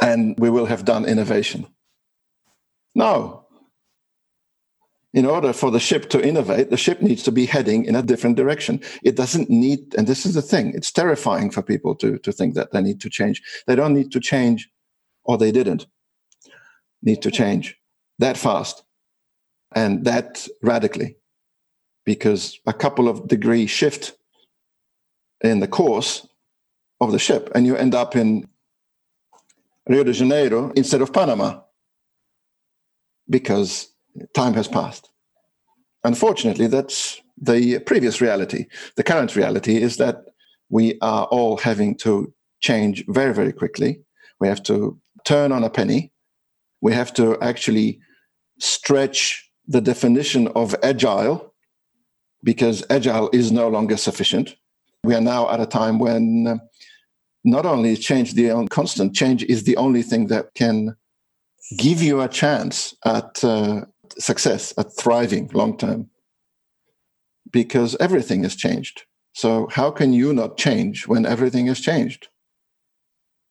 [0.00, 1.66] and we will have done innovation.
[2.94, 3.44] No,
[5.12, 8.02] in order for the ship to innovate, the ship needs to be heading in a
[8.02, 8.80] different direction.
[9.04, 12.54] It doesn't need, and this is the thing, it's terrifying for people to, to think
[12.54, 13.42] that they need to change.
[13.66, 14.70] They don't need to change,
[15.24, 15.86] or they didn't
[17.02, 17.76] need to change
[18.18, 18.85] that fast
[19.74, 21.16] and that radically,
[22.04, 24.16] because a couple of degree shift
[25.42, 26.26] in the course
[27.00, 28.48] of the ship, and you end up in
[29.88, 31.60] Rio de Janeiro instead of Panama
[33.28, 33.88] because
[34.34, 35.10] time has passed.
[36.04, 38.66] Unfortunately, that's the previous reality.
[38.96, 40.24] The current reality is that
[40.70, 44.00] we are all having to change very, very quickly.
[44.40, 46.12] We have to turn on a penny.
[46.80, 48.00] We have to actually
[48.58, 51.52] stretch the definition of agile
[52.42, 54.56] because agile is no longer sufficient.
[55.02, 56.56] We are now at a time when uh,
[57.44, 60.96] not only change the constant change is the only thing that can
[61.76, 63.84] give you a chance at uh,
[64.18, 66.10] success, at thriving long term,
[67.50, 69.02] because everything has changed.
[69.32, 72.28] So, how can you not change when everything has changed?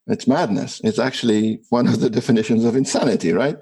[0.07, 0.81] It's madness.
[0.83, 3.57] It's actually one of the definitions of insanity, right?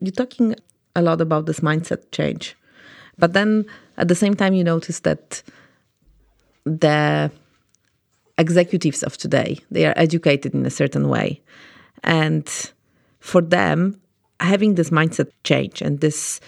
[0.00, 0.54] You're talking
[0.98, 2.56] a lot about this mindset change.
[3.18, 3.64] But then
[3.96, 5.42] at the same time, you notice that
[6.64, 7.30] the
[8.36, 11.40] executives of today, they are educated in a certain way.
[12.04, 12.46] And
[13.20, 14.00] for them,
[14.40, 16.40] having this mindset change and this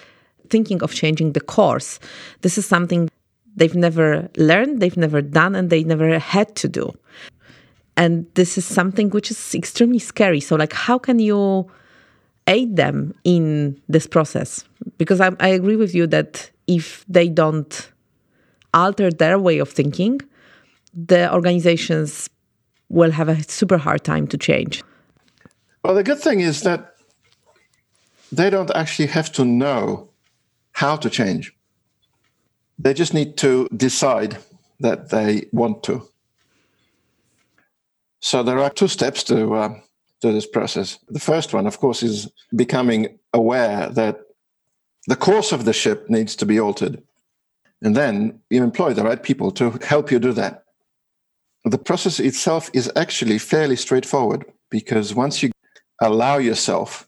[0.48, 1.98] thinking of changing the course,
[2.42, 3.08] this is something
[3.56, 6.92] they've never learned, they've never done, and they never had to do.
[7.96, 10.40] And this is something which is extremely scary.
[10.40, 11.70] So, like, how can you
[12.46, 14.64] aid them in this process?
[14.98, 17.90] Because I, I agree with you that if they don't
[18.72, 20.20] alter their way of thinking,
[20.94, 22.28] the organizations
[22.88, 24.82] will have a super hard time to change.
[25.82, 26.94] Well, the good thing is that
[28.32, 30.08] they don't actually have to know
[30.72, 31.52] how to change.
[32.78, 34.38] They just need to decide
[34.80, 36.02] that they want to.
[38.20, 39.80] So there are two steps to uh,
[40.20, 40.98] to this process.
[41.08, 44.20] The first one, of course, is becoming aware that
[45.06, 47.02] the course of the ship needs to be altered,
[47.82, 50.64] and then you employ the right people to help you do that.
[51.64, 55.50] The process itself is actually fairly straightforward because once you
[56.00, 57.06] allow yourself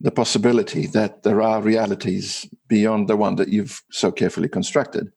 [0.00, 5.12] the possibility that there are realities beyond the one that you've so carefully constructed,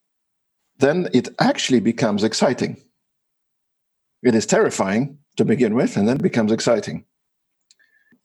[0.80, 2.82] then it actually becomes exciting.
[4.24, 7.06] It is terrifying to begin with, and then becomes exciting.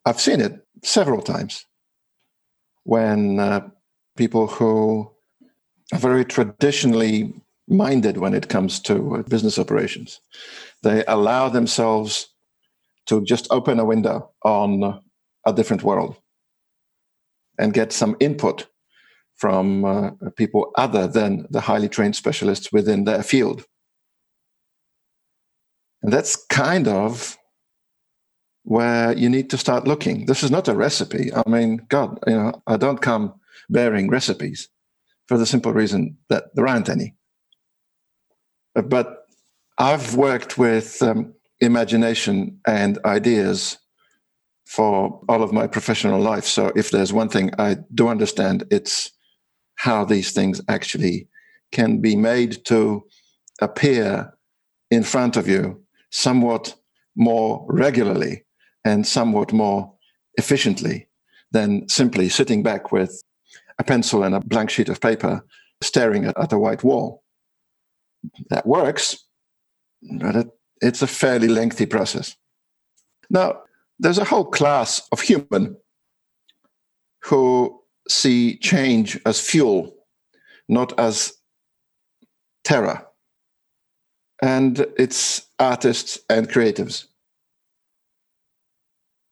[0.04, 1.66] I've seen it several times
[2.84, 3.68] when uh,
[4.16, 5.10] people who
[5.92, 7.34] are very traditionally
[7.68, 10.20] minded when it comes to uh, business operations,
[10.82, 12.28] they allow themselves
[13.06, 15.00] to just open a window on
[15.44, 16.16] a different world
[17.58, 18.66] and get some input
[19.36, 23.64] from uh, people other than the highly trained specialists within their field.
[26.06, 27.36] And that's kind of
[28.62, 30.26] where you need to start looking.
[30.26, 31.34] This is not a recipe.
[31.34, 33.34] I mean, God, you know, I don't come
[33.68, 34.68] bearing recipes
[35.26, 37.16] for the simple reason that there aren't any.
[38.76, 39.26] But
[39.78, 43.76] I've worked with um, imagination and ideas
[44.64, 46.44] for all of my professional life.
[46.44, 49.10] So if there's one thing I do understand, it's
[49.74, 51.26] how these things actually
[51.72, 53.02] can be made to
[53.60, 54.32] appear
[54.92, 55.82] in front of you
[56.16, 56.74] somewhat
[57.14, 58.42] more regularly
[58.86, 59.92] and somewhat more
[60.38, 61.08] efficiently
[61.52, 63.22] than simply sitting back with
[63.78, 65.44] a pencil and a blank sheet of paper
[65.82, 67.22] staring at, at a white wall.
[68.48, 69.26] That works,
[70.18, 70.48] but it,
[70.80, 72.34] it's a fairly lengthy process.
[73.28, 73.60] Now,
[73.98, 75.76] there's a whole class of human
[77.24, 79.94] who see change as fuel,
[80.66, 81.34] not as
[82.64, 83.05] terror.
[84.42, 87.06] And it's artists and creatives.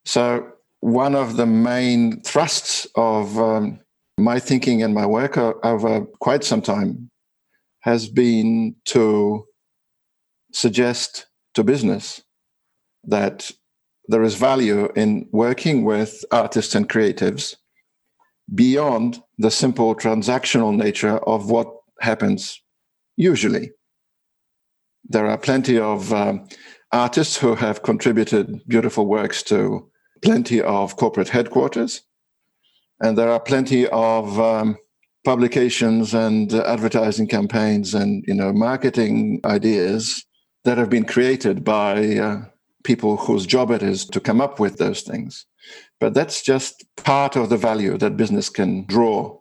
[0.05, 0.51] So,
[0.81, 3.79] one of the main thrusts of um,
[4.17, 7.09] my thinking and my work over quite some time
[7.81, 9.45] has been to
[10.53, 12.21] suggest to business
[13.03, 13.51] that
[14.07, 17.55] there is value in working with artists and creatives
[18.53, 21.67] beyond the simple transactional nature of what
[21.99, 22.61] happens
[23.17, 23.71] usually.
[25.07, 26.47] There are plenty of um,
[26.91, 29.89] artists who have contributed beautiful works to
[30.23, 32.01] plenty of corporate headquarters,
[32.99, 34.77] and there are plenty of um,
[35.23, 40.25] publications and uh, advertising campaigns and you know marketing ideas
[40.63, 42.45] that have been created by uh,
[42.83, 45.45] people whose job it is to come up with those things.
[45.99, 49.37] But that's just part of the value that business can draw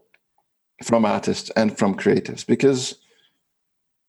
[0.83, 2.99] from artists and from creatives because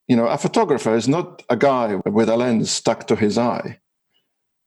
[0.07, 3.79] you know a photographer is not a guy with a lens stuck to his eye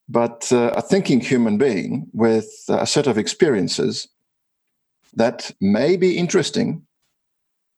[0.08, 4.08] but uh, a thinking human being with a set of experiences
[5.14, 6.82] that may be interesting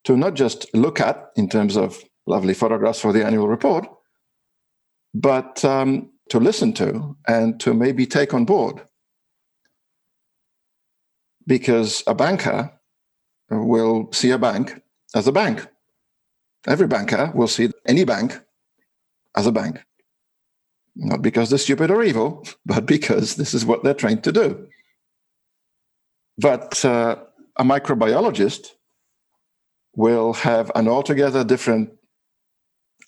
[0.05, 3.87] to not just look at in terms of lovely photographs for the annual report
[5.15, 8.81] but um, to listen to and to maybe take on board.
[11.47, 12.73] Because a banker
[13.51, 14.81] will see a bank
[15.15, 15.67] as a bank.
[16.67, 18.41] Every banker will see any bank
[19.37, 19.81] as a bank.
[20.97, 24.69] Not because they're stupid or evil, but because this is what they're trained to do.
[26.39, 27.17] But uh,
[27.57, 28.69] a microbiologist
[29.95, 31.91] will have an altogether different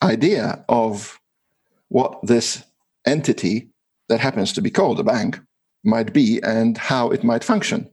[0.03, 1.21] idea of
[1.89, 2.65] what this
[3.07, 3.69] entity
[4.09, 5.41] that happens to be called a bank
[5.85, 7.89] might be and how it might function.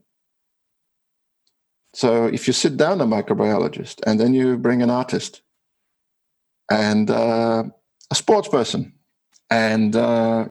[1.93, 5.41] So if you sit down a microbiologist and then you bring an artist
[6.69, 7.63] and uh,
[8.11, 8.93] a sports person
[9.49, 10.47] and a uh,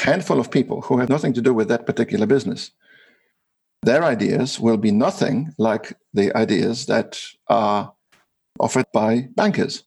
[0.00, 2.72] handful of people who have nothing to do with that particular business,
[3.82, 7.92] their ideas will be nothing like the ideas that are
[8.60, 9.84] offered by bankers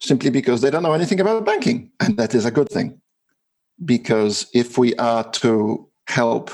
[0.00, 1.90] simply because they don't know anything about banking.
[2.00, 3.00] And that is a good thing.
[3.84, 6.50] Because if we are to help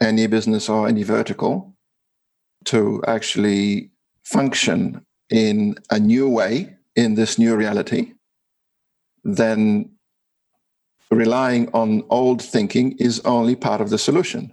[0.00, 1.74] any business or any vertical
[2.64, 3.90] to actually
[4.24, 8.12] function in a new way in this new reality,
[9.24, 9.90] then
[11.10, 14.52] relying on old thinking is only part of the solution.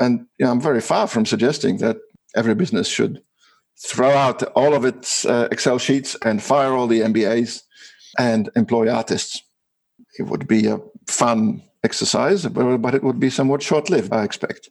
[0.00, 1.98] And you know, I'm very far from suggesting that
[2.34, 3.22] every business should
[3.78, 7.62] throw out all of its uh, Excel sheets and fire all the MBAs
[8.18, 9.42] and employ artists.
[10.18, 14.70] It would be a fun exercise, but it would be somewhat short lived, I expect.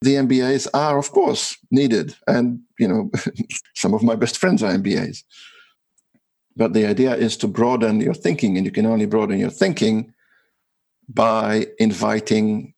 [0.00, 2.14] The MBAs are, of course, needed.
[2.26, 3.10] And, you know,
[3.74, 5.22] some of my best friends are MBAs.
[6.56, 10.12] But the idea is to broaden your thinking, and you can only broaden your thinking
[11.08, 12.74] by inviting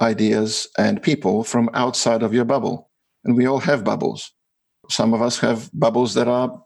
[0.00, 2.90] ideas and people from outside of your bubble.
[3.24, 4.32] And we all have bubbles.
[4.88, 6.62] Some of us have bubbles that are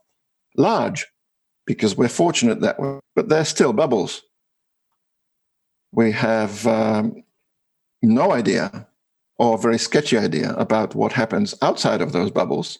[0.57, 1.07] large
[1.66, 4.22] because we're fortunate that way, but they're still bubbles.
[5.93, 7.24] We have um,
[8.03, 8.89] no idea
[9.39, 12.78] or a very sketchy idea about what happens outside of those bubbles.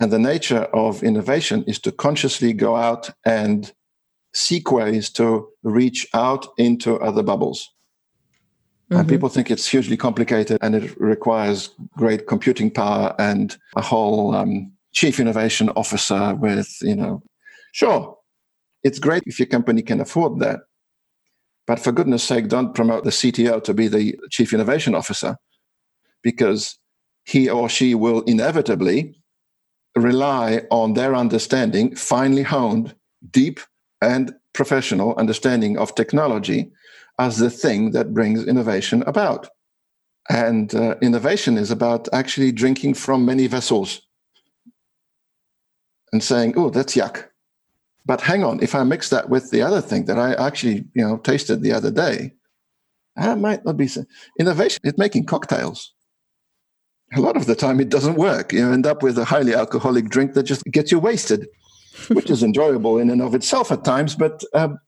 [0.00, 3.72] And the nature of innovation is to consciously go out and
[4.34, 7.70] seek ways to reach out into other bubbles.
[8.90, 9.00] Mm-hmm.
[9.00, 14.34] And people think it's hugely complicated and it requires great computing power and a whole
[14.34, 17.22] um, chief innovation officer with, you know,
[17.72, 18.16] sure,
[18.82, 20.60] it's great if your company can afford that.
[21.66, 25.38] But for goodness sake, don't promote the CTO to be the chief innovation officer
[26.22, 26.78] because
[27.24, 29.14] he or she will inevitably
[29.96, 32.94] rely on their understanding, finely honed,
[33.30, 33.60] deep,
[34.02, 36.70] and professional understanding of technology
[37.18, 39.48] as the thing that brings innovation about.
[40.30, 44.00] And uh, innovation is about actually drinking from many vessels
[46.12, 47.28] and saying, oh, that's yuck.
[48.06, 51.06] But hang on, if I mix that with the other thing that I actually, you
[51.06, 52.32] know, tasted the other day,
[53.16, 54.04] that might not be so.
[54.38, 54.80] innovation.
[54.84, 55.94] It's making cocktails.
[57.14, 58.52] A lot of the time, it doesn't work.
[58.52, 61.46] You end up with a highly alcoholic drink that just gets you wasted,
[62.08, 64.78] which is enjoyable in and of itself at times, but um,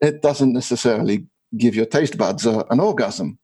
[0.00, 3.38] it doesn't necessarily give your taste buds an orgasm.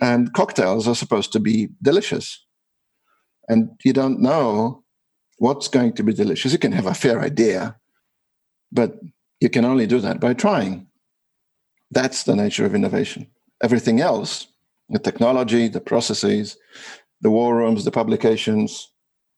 [0.00, 2.44] And cocktails are supposed to be delicious.
[3.48, 4.83] And you don't know
[5.38, 6.52] what's going to be delicious.
[6.52, 7.76] You can have a fair idea,
[8.72, 8.98] but
[9.40, 10.86] you can only do that by trying.
[11.90, 13.26] That's the nature of innovation.
[13.62, 14.48] Everything else,
[14.88, 16.56] the technology, the processes,
[17.20, 18.90] the war rooms, the publications,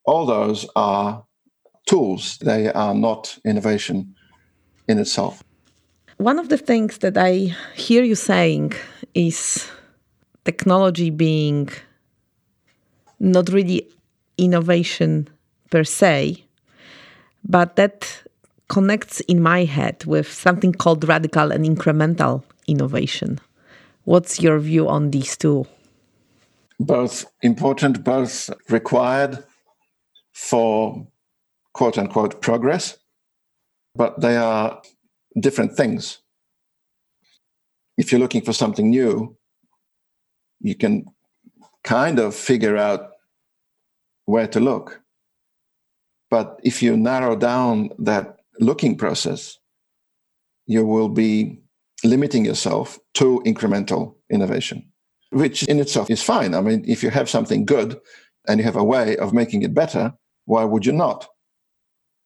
[0.05, 1.24] all those are
[1.86, 2.38] tools.
[2.38, 4.14] They are not innovation
[4.88, 5.42] in itself.
[6.18, 8.72] One of the things that I hear you saying
[9.14, 9.68] is
[10.44, 11.68] technology being
[13.18, 13.88] not really
[14.38, 15.28] innovation
[15.70, 16.44] per se,
[17.44, 18.22] but that
[18.68, 23.38] connects in my head with something called radical and incremental innovation.
[24.04, 25.66] What's your view on these two?
[26.78, 29.44] Both important, both required
[30.32, 31.06] for
[31.72, 32.98] quote unquote progress,
[33.94, 34.82] but they are
[35.38, 36.18] different things.
[37.96, 39.36] If you're looking for something new,
[40.60, 41.06] you can
[41.82, 43.12] kind of figure out
[44.26, 45.00] where to look.
[46.30, 49.58] But if you narrow down that looking process,
[50.66, 51.60] you will be
[52.04, 54.90] limiting yourself to incremental innovation,
[55.30, 56.54] which in itself is fine.
[56.54, 57.98] I mean, if you have something good
[58.48, 60.12] and you have a way of making it better,
[60.44, 61.28] why would you not?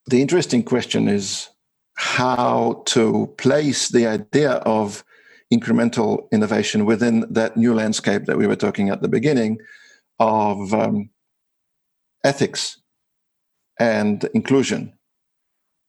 [0.07, 1.49] The interesting question is
[1.95, 5.03] how to place the idea of
[5.53, 9.59] incremental innovation within that new landscape that we were talking at the beginning
[10.19, 11.09] of um,
[12.23, 12.80] ethics
[13.81, 14.93] and inclusion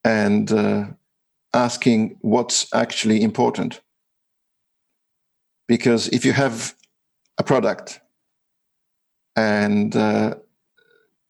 [0.03, 0.85] and uh,
[1.53, 3.81] asking what's actually important.
[5.67, 6.73] Because if you have
[7.37, 8.01] a product
[9.35, 10.33] and uh,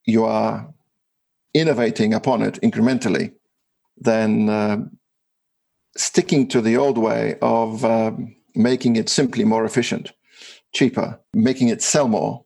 [0.06, 0.74] you are
[1.54, 3.34] innovating upon it incrementally,
[3.98, 4.78] then uh,
[5.98, 10.14] sticking to the old way of um, making it simply more efficient,
[10.74, 12.46] cheaper, making it sell more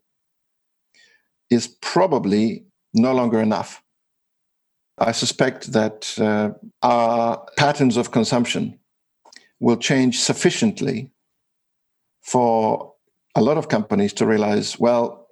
[1.52, 2.66] is probably
[2.96, 3.84] no longer enough.
[4.98, 8.80] I suspect that uh, our patterns of consumption
[9.60, 11.12] will change sufficiently
[12.22, 12.94] for
[13.36, 15.28] a lot of companies to realize well,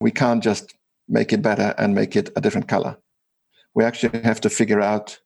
[0.00, 0.74] we can't just
[1.08, 2.98] make it better and make it a different color.
[3.74, 5.18] We actually have to figure out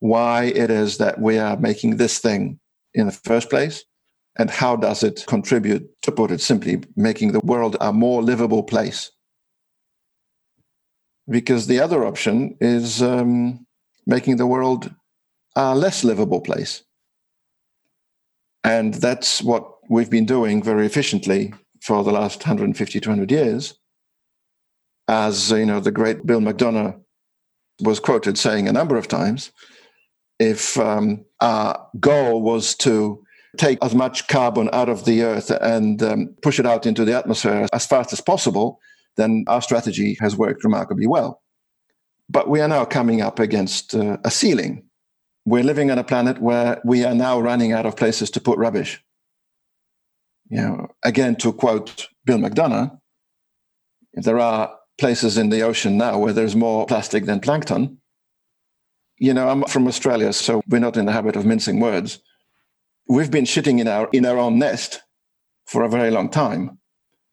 [0.00, 2.60] why it is that we are making this thing
[2.94, 3.84] in the first place
[4.38, 8.62] and how does it contribute, to put it simply, making the world a more livable
[8.62, 9.10] place
[11.30, 13.66] because the other option is um,
[14.06, 14.92] making the world
[15.56, 16.82] a less livable place.
[18.64, 23.78] And that's what we've been doing very efficiently for the last 150, 200 years.
[25.08, 27.00] As you know, the great Bill McDonough
[27.80, 29.50] was quoted saying a number of times,
[30.38, 33.22] if um, our goal was to
[33.56, 37.16] take as much carbon out of the earth and um, push it out into the
[37.16, 38.80] atmosphere as fast as possible,
[39.16, 41.42] then our strategy has worked remarkably well.
[42.28, 44.84] But we are now coming up against uh, a ceiling.
[45.44, 48.58] We're living on a planet where we are now running out of places to put
[48.58, 49.02] rubbish.
[50.48, 52.98] You know, again, to quote Bill McDonough,
[54.14, 57.98] there are places in the ocean now where there's more plastic than plankton.
[59.18, 62.20] You know, I'm from Australia, so we're not in the habit of mincing words.
[63.08, 65.02] We've been shitting in our in our own nest
[65.66, 66.79] for a very long time,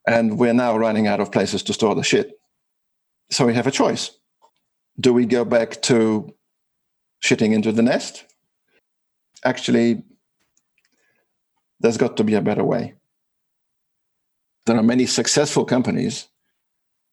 [0.08, 2.40] and we're now running out of places to store the shit.
[3.30, 4.12] So we have a choice
[5.00, 6.34] do we go back to
[7.24, 8.26] shitting into the nest?
[9.46, 10.04] Actually,
[11.80, 12.96] there's got to be a better way.
[14.66, 16.28] There are many successful companies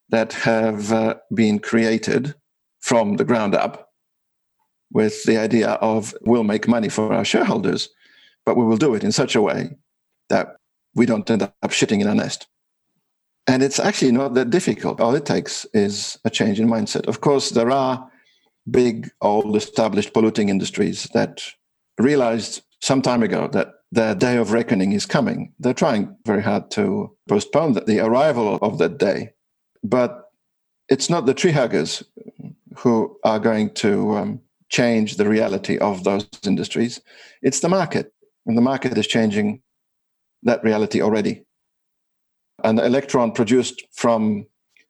[0.08, 2.34] that have uh, been created
[2.80, 3.92] from the ground up
[4.90, 7.88] with the idea of we'll make money for our shareholders,
[8.46, 9.76] but we will do it in such a way
[10.28, 10.56] that
[10.94, 12.46] we don't end up shitting in a nest.
[13.46, 15.00] And it's actually not that difficult.
[15.00, 17.06] All it takes is a change in mindset.
[17.06, 18.10] Of course, there are
[18.70, 21.42] big, old, established polluting industries that
[21.98, 25.52] realized some time ago that their day of reckoning is coming.
[25.58, 29.34] They're trying very hard to postpone the arrival of that day.
[29.82, 30.30] But
[30.88, 32.02] it's not the tree huggers
[32.76, 34.40] who are going to um,
[34.70, 37.00] change the reality of those industries.
[37.42, 38.12] It's the market.
[38.46, 39.62] And the market is changing
[40.42, 41.44] that reality already
[42.64, 44.46] an electron produced from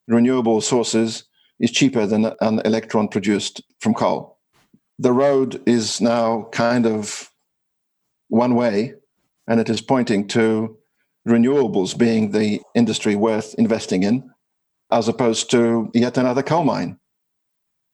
[0.06, 1.24] renewable sources
[1.58, 4.38] is cheaper than an electron produced from coal.
[4.98, 7.30] The road is now kind of
[8.28, 8.94] one way,
[9.46, 10.78] and it is pointing to
[11.28, 14.30] renewables being the industry worth investing in,
[14.90, 16.98] as opposed to yet another coal mine.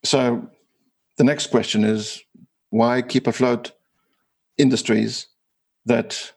[0.05, 0.49] So
[1.16, 2.22] the next question is
[2.70, 3.72] why keep afloat
[4.59, 5.26] industries
[5.87, 6.33] that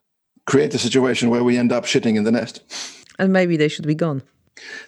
[0.45, 2.63] create a situation where we end up shitting in the nest?
[3.19, 4.23] And maybe they should be gone.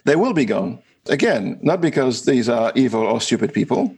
[0.04, 0.82] They will be gone.
[1.08, 3.96] Again, not because these are evil or stupid people.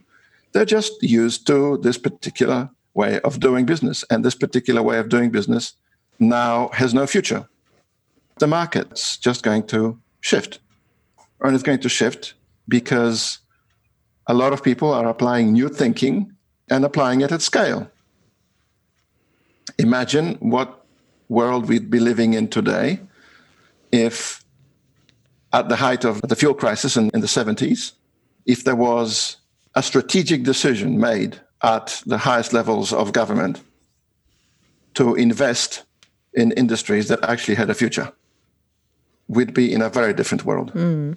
[0.52, 4.04] They're just used to this particular way of doing business.
[4.10, 5.74] And this particular way of doing business
[6.18, 7.48] now has no future.
[8.38, 10.58] The market's just going to shift.
[11.40, 12.34] And it's going to shift
[12.68, 13.38] because
[14.26, 16.32] a lot of people are applying new thinking
[16.70, 17.90] and applying it at scale.
[19.78, 20.84] Imagine what
[21.28, 23.00] world we'd be living in today
[23.92, 24.44] if
[25.52, 27.92] at the height of the fuel crisis in, in the 70s,
[28.46, 29.36] if there was
[29.74, 33.60] a strategic decision made at the highest levels of government
[34.94, 35.84] to invest
[36.34, 38.12] in industries that actually had a future,
[39.28, 40.72] we'd be in a very different world.
[40.74, 41.16] Mm.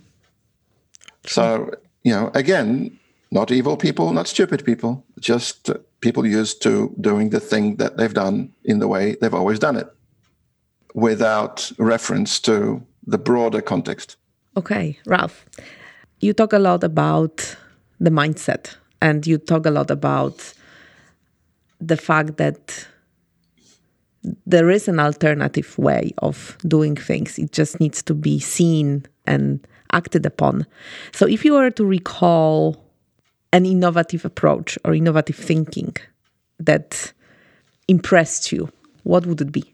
[1.26, 1.72] So,
[2.04, 2.98] you know, again,
[3.32, 5.70] not evil people, not stupid people, just
[6.02, 9.76] people used to doing the thing that they've done in the way they've always done
[9.76, 9.88] it
[10.94, 14.18] without reference to the broader context.
[14.58, 15.46] Okay, Ralph,
[16.20, 17.56] you talk a lot about
[18.00, 20.54] the mindset and you talk a lot about
[21.80, 22.88] the fact that
[24.46, 27.40] there is an alternative way of doing things.
[27.40, 30.66] It just needs to be seen and acted upon.
[31.12, 32.86] So, if you were to recall
[33.52, 35.96] an innovative approach or innovative thinking
[36.60, 37.14] that
[37.88, 38.70] impressed you,
[39.04, 39.74] what would it be?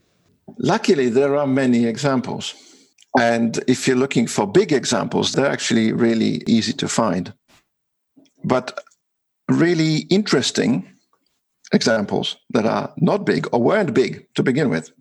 [0.60, 2.54] Luckily, there are many examples.
[3.20, 7.34] And if you're looking for big examples, they're actually really easy to find.
[8.44, 8.84] But
[9.50, 10.88] really interesting
[11.74, 14.92] examples that are not big or weren't big to begin with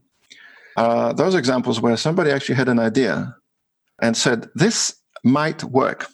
[0.76, 3.34] are those examples where somebody actually had an idea
[4.00, 6.06] and said, This might work.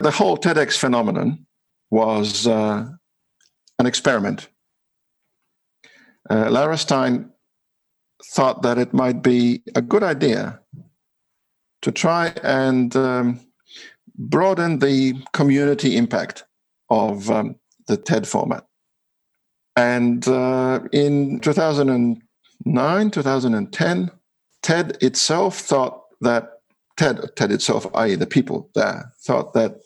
[0.00, 1.46] The whole TEDx phenomenon
[1.90, 2.86] was uh,
[3.78, 4.48] an experiment.
[6.30, 7.30] Uh, Lara Stein
[8.24, 10.60] thought that it might be a good idea
[11.82, 13.40] to try and um,
[14.16, 16.44] broaden the community impact
[16.90, 17.56] of um,
[17.86, 18.64] the TED format.
[19.76, 24.10] And uh, in 2009, 2010,
[24.62, 26.60] TED itself thought that
[26.96, 29.76] TED, TED itself, i.e., the people there, thought that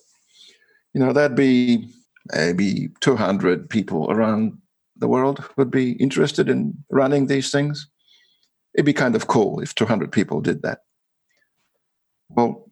[0.95, 1.89] you know there'd be
[2.35, 4.57] maybe 200 people around
[4.97, 7.89] the world would be interested in running these things
[8.75, 10.81] it'd be kind of cool if 200 people did that.
[12.31, 12.65] Well,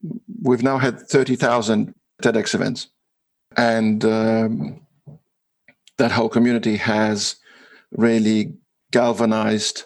[0.42, 2.88] we've now had 30,000 TEDx events,
[3.56, 4.86] and um,
[5.98, 7.36] that whole community has
[7.92, 8.54] really
[8.90, 9.84] galvanized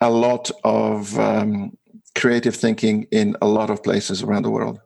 [0.00, 1.76] a lot of um,
[2.14, 4.80] creative thinking in a lot of places around the world.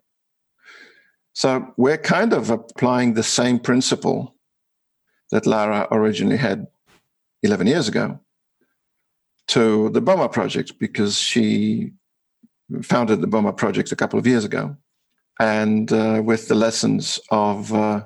[1.32, 4.34] So we're kind of applying the same principle
[5.30, 6.66] that Lara originally had
[7.42, 8.20] 11 years ago
[9.48, 11.92] to the BOMA project because she
[12.82, 14.76] founded the BOMA project a couple of years ago.
[15.38, 18.04] And uh, with the lessons of uh,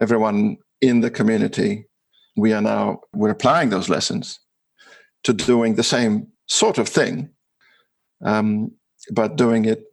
[0.00, 1.86] everyone in the community,
[2.36, 4.38] we are now we're applying those lessons
[5.24, 7.30] to doing the same sort of thing,
[8.24, 8.70] um,
[9.10, 9.84] but doing it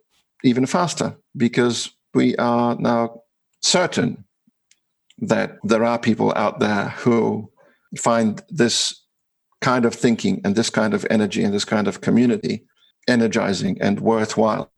[0.43, 3.21] even faster because we are now
[3.61, 4.23] certain
[5.17, 7.49] that there are people out there who
[7.97, 9.04] find this
[9.71, 12.55] kind of thinking and this kind of energy and this kind of community
[13.07, 14.71] energizing and worthwhile.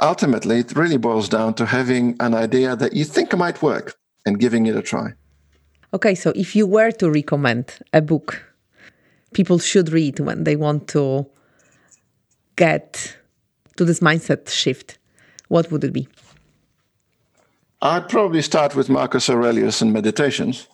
[0.00, 3.86] Ultimately, it really boils down to having an idea that you think might work
[4.26, 5.08] and giving it a try.
[5.94, 8.28] Okay, so if you were to recommend a book
[9.32, 11.26] people should read when they want to
[12.56, 13.16] get
[13.76, 14.98] to this mindset shift,
[15.48, 16.06] what would it be?
[17.80, 20.68] I'd probably start with Marcus Aurelius and Meditations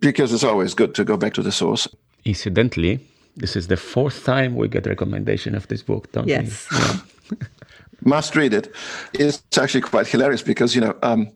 [0.00, 1.88] because it's always good to go back to the source.
[2.24, 3.00] Incidentally,
[3.36, 6.66] this is the fourth time we get recommendation of this book, don't yes.
[6.70, 6.78] we?
[6.78, 7.46] Yeah.
[8.04, 8.72] Must read it.
[9.12, 11.32] It's actually quite hilarious because, you know, um,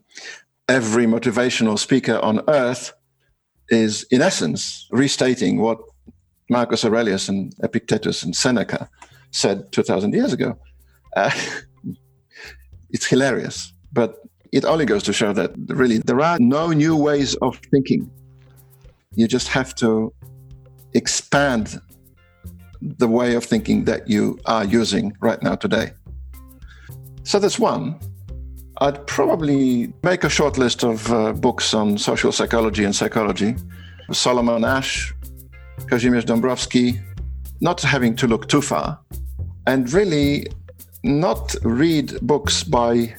[0.69, 2.93] every motivational speaker on earth
[3.69, 5.79] is, in essence, restating what
[6.49, 8.89] Marcus Aurelius and Epictetus and Seneca
[9.31, 10.57] said 2,000 years ago.
[11.15, 11.31] Uh,
[12.91, 14.19] it's hilarious, but
[14.51, 18.09] it only goes to show that really there are no new ways of thinking.
[19.15, 20.13] You just have to
[20.93, 21.79] expand
[22.81, 25.91] the way of thinking that you are using right now today.
[27.23, 27.99] So that's one.
[28.79, 33.55] I'd probably make a short list of uh, books on social psychology and psychology.
[34.11, 35.13] Solomon Asch,
[35.85, 37.01] Kazimierz Dąbrowski,
[37.61, 38.99] not having to look too far,
[39.67, 40.47] and really
[41.03, 43.15] not read books by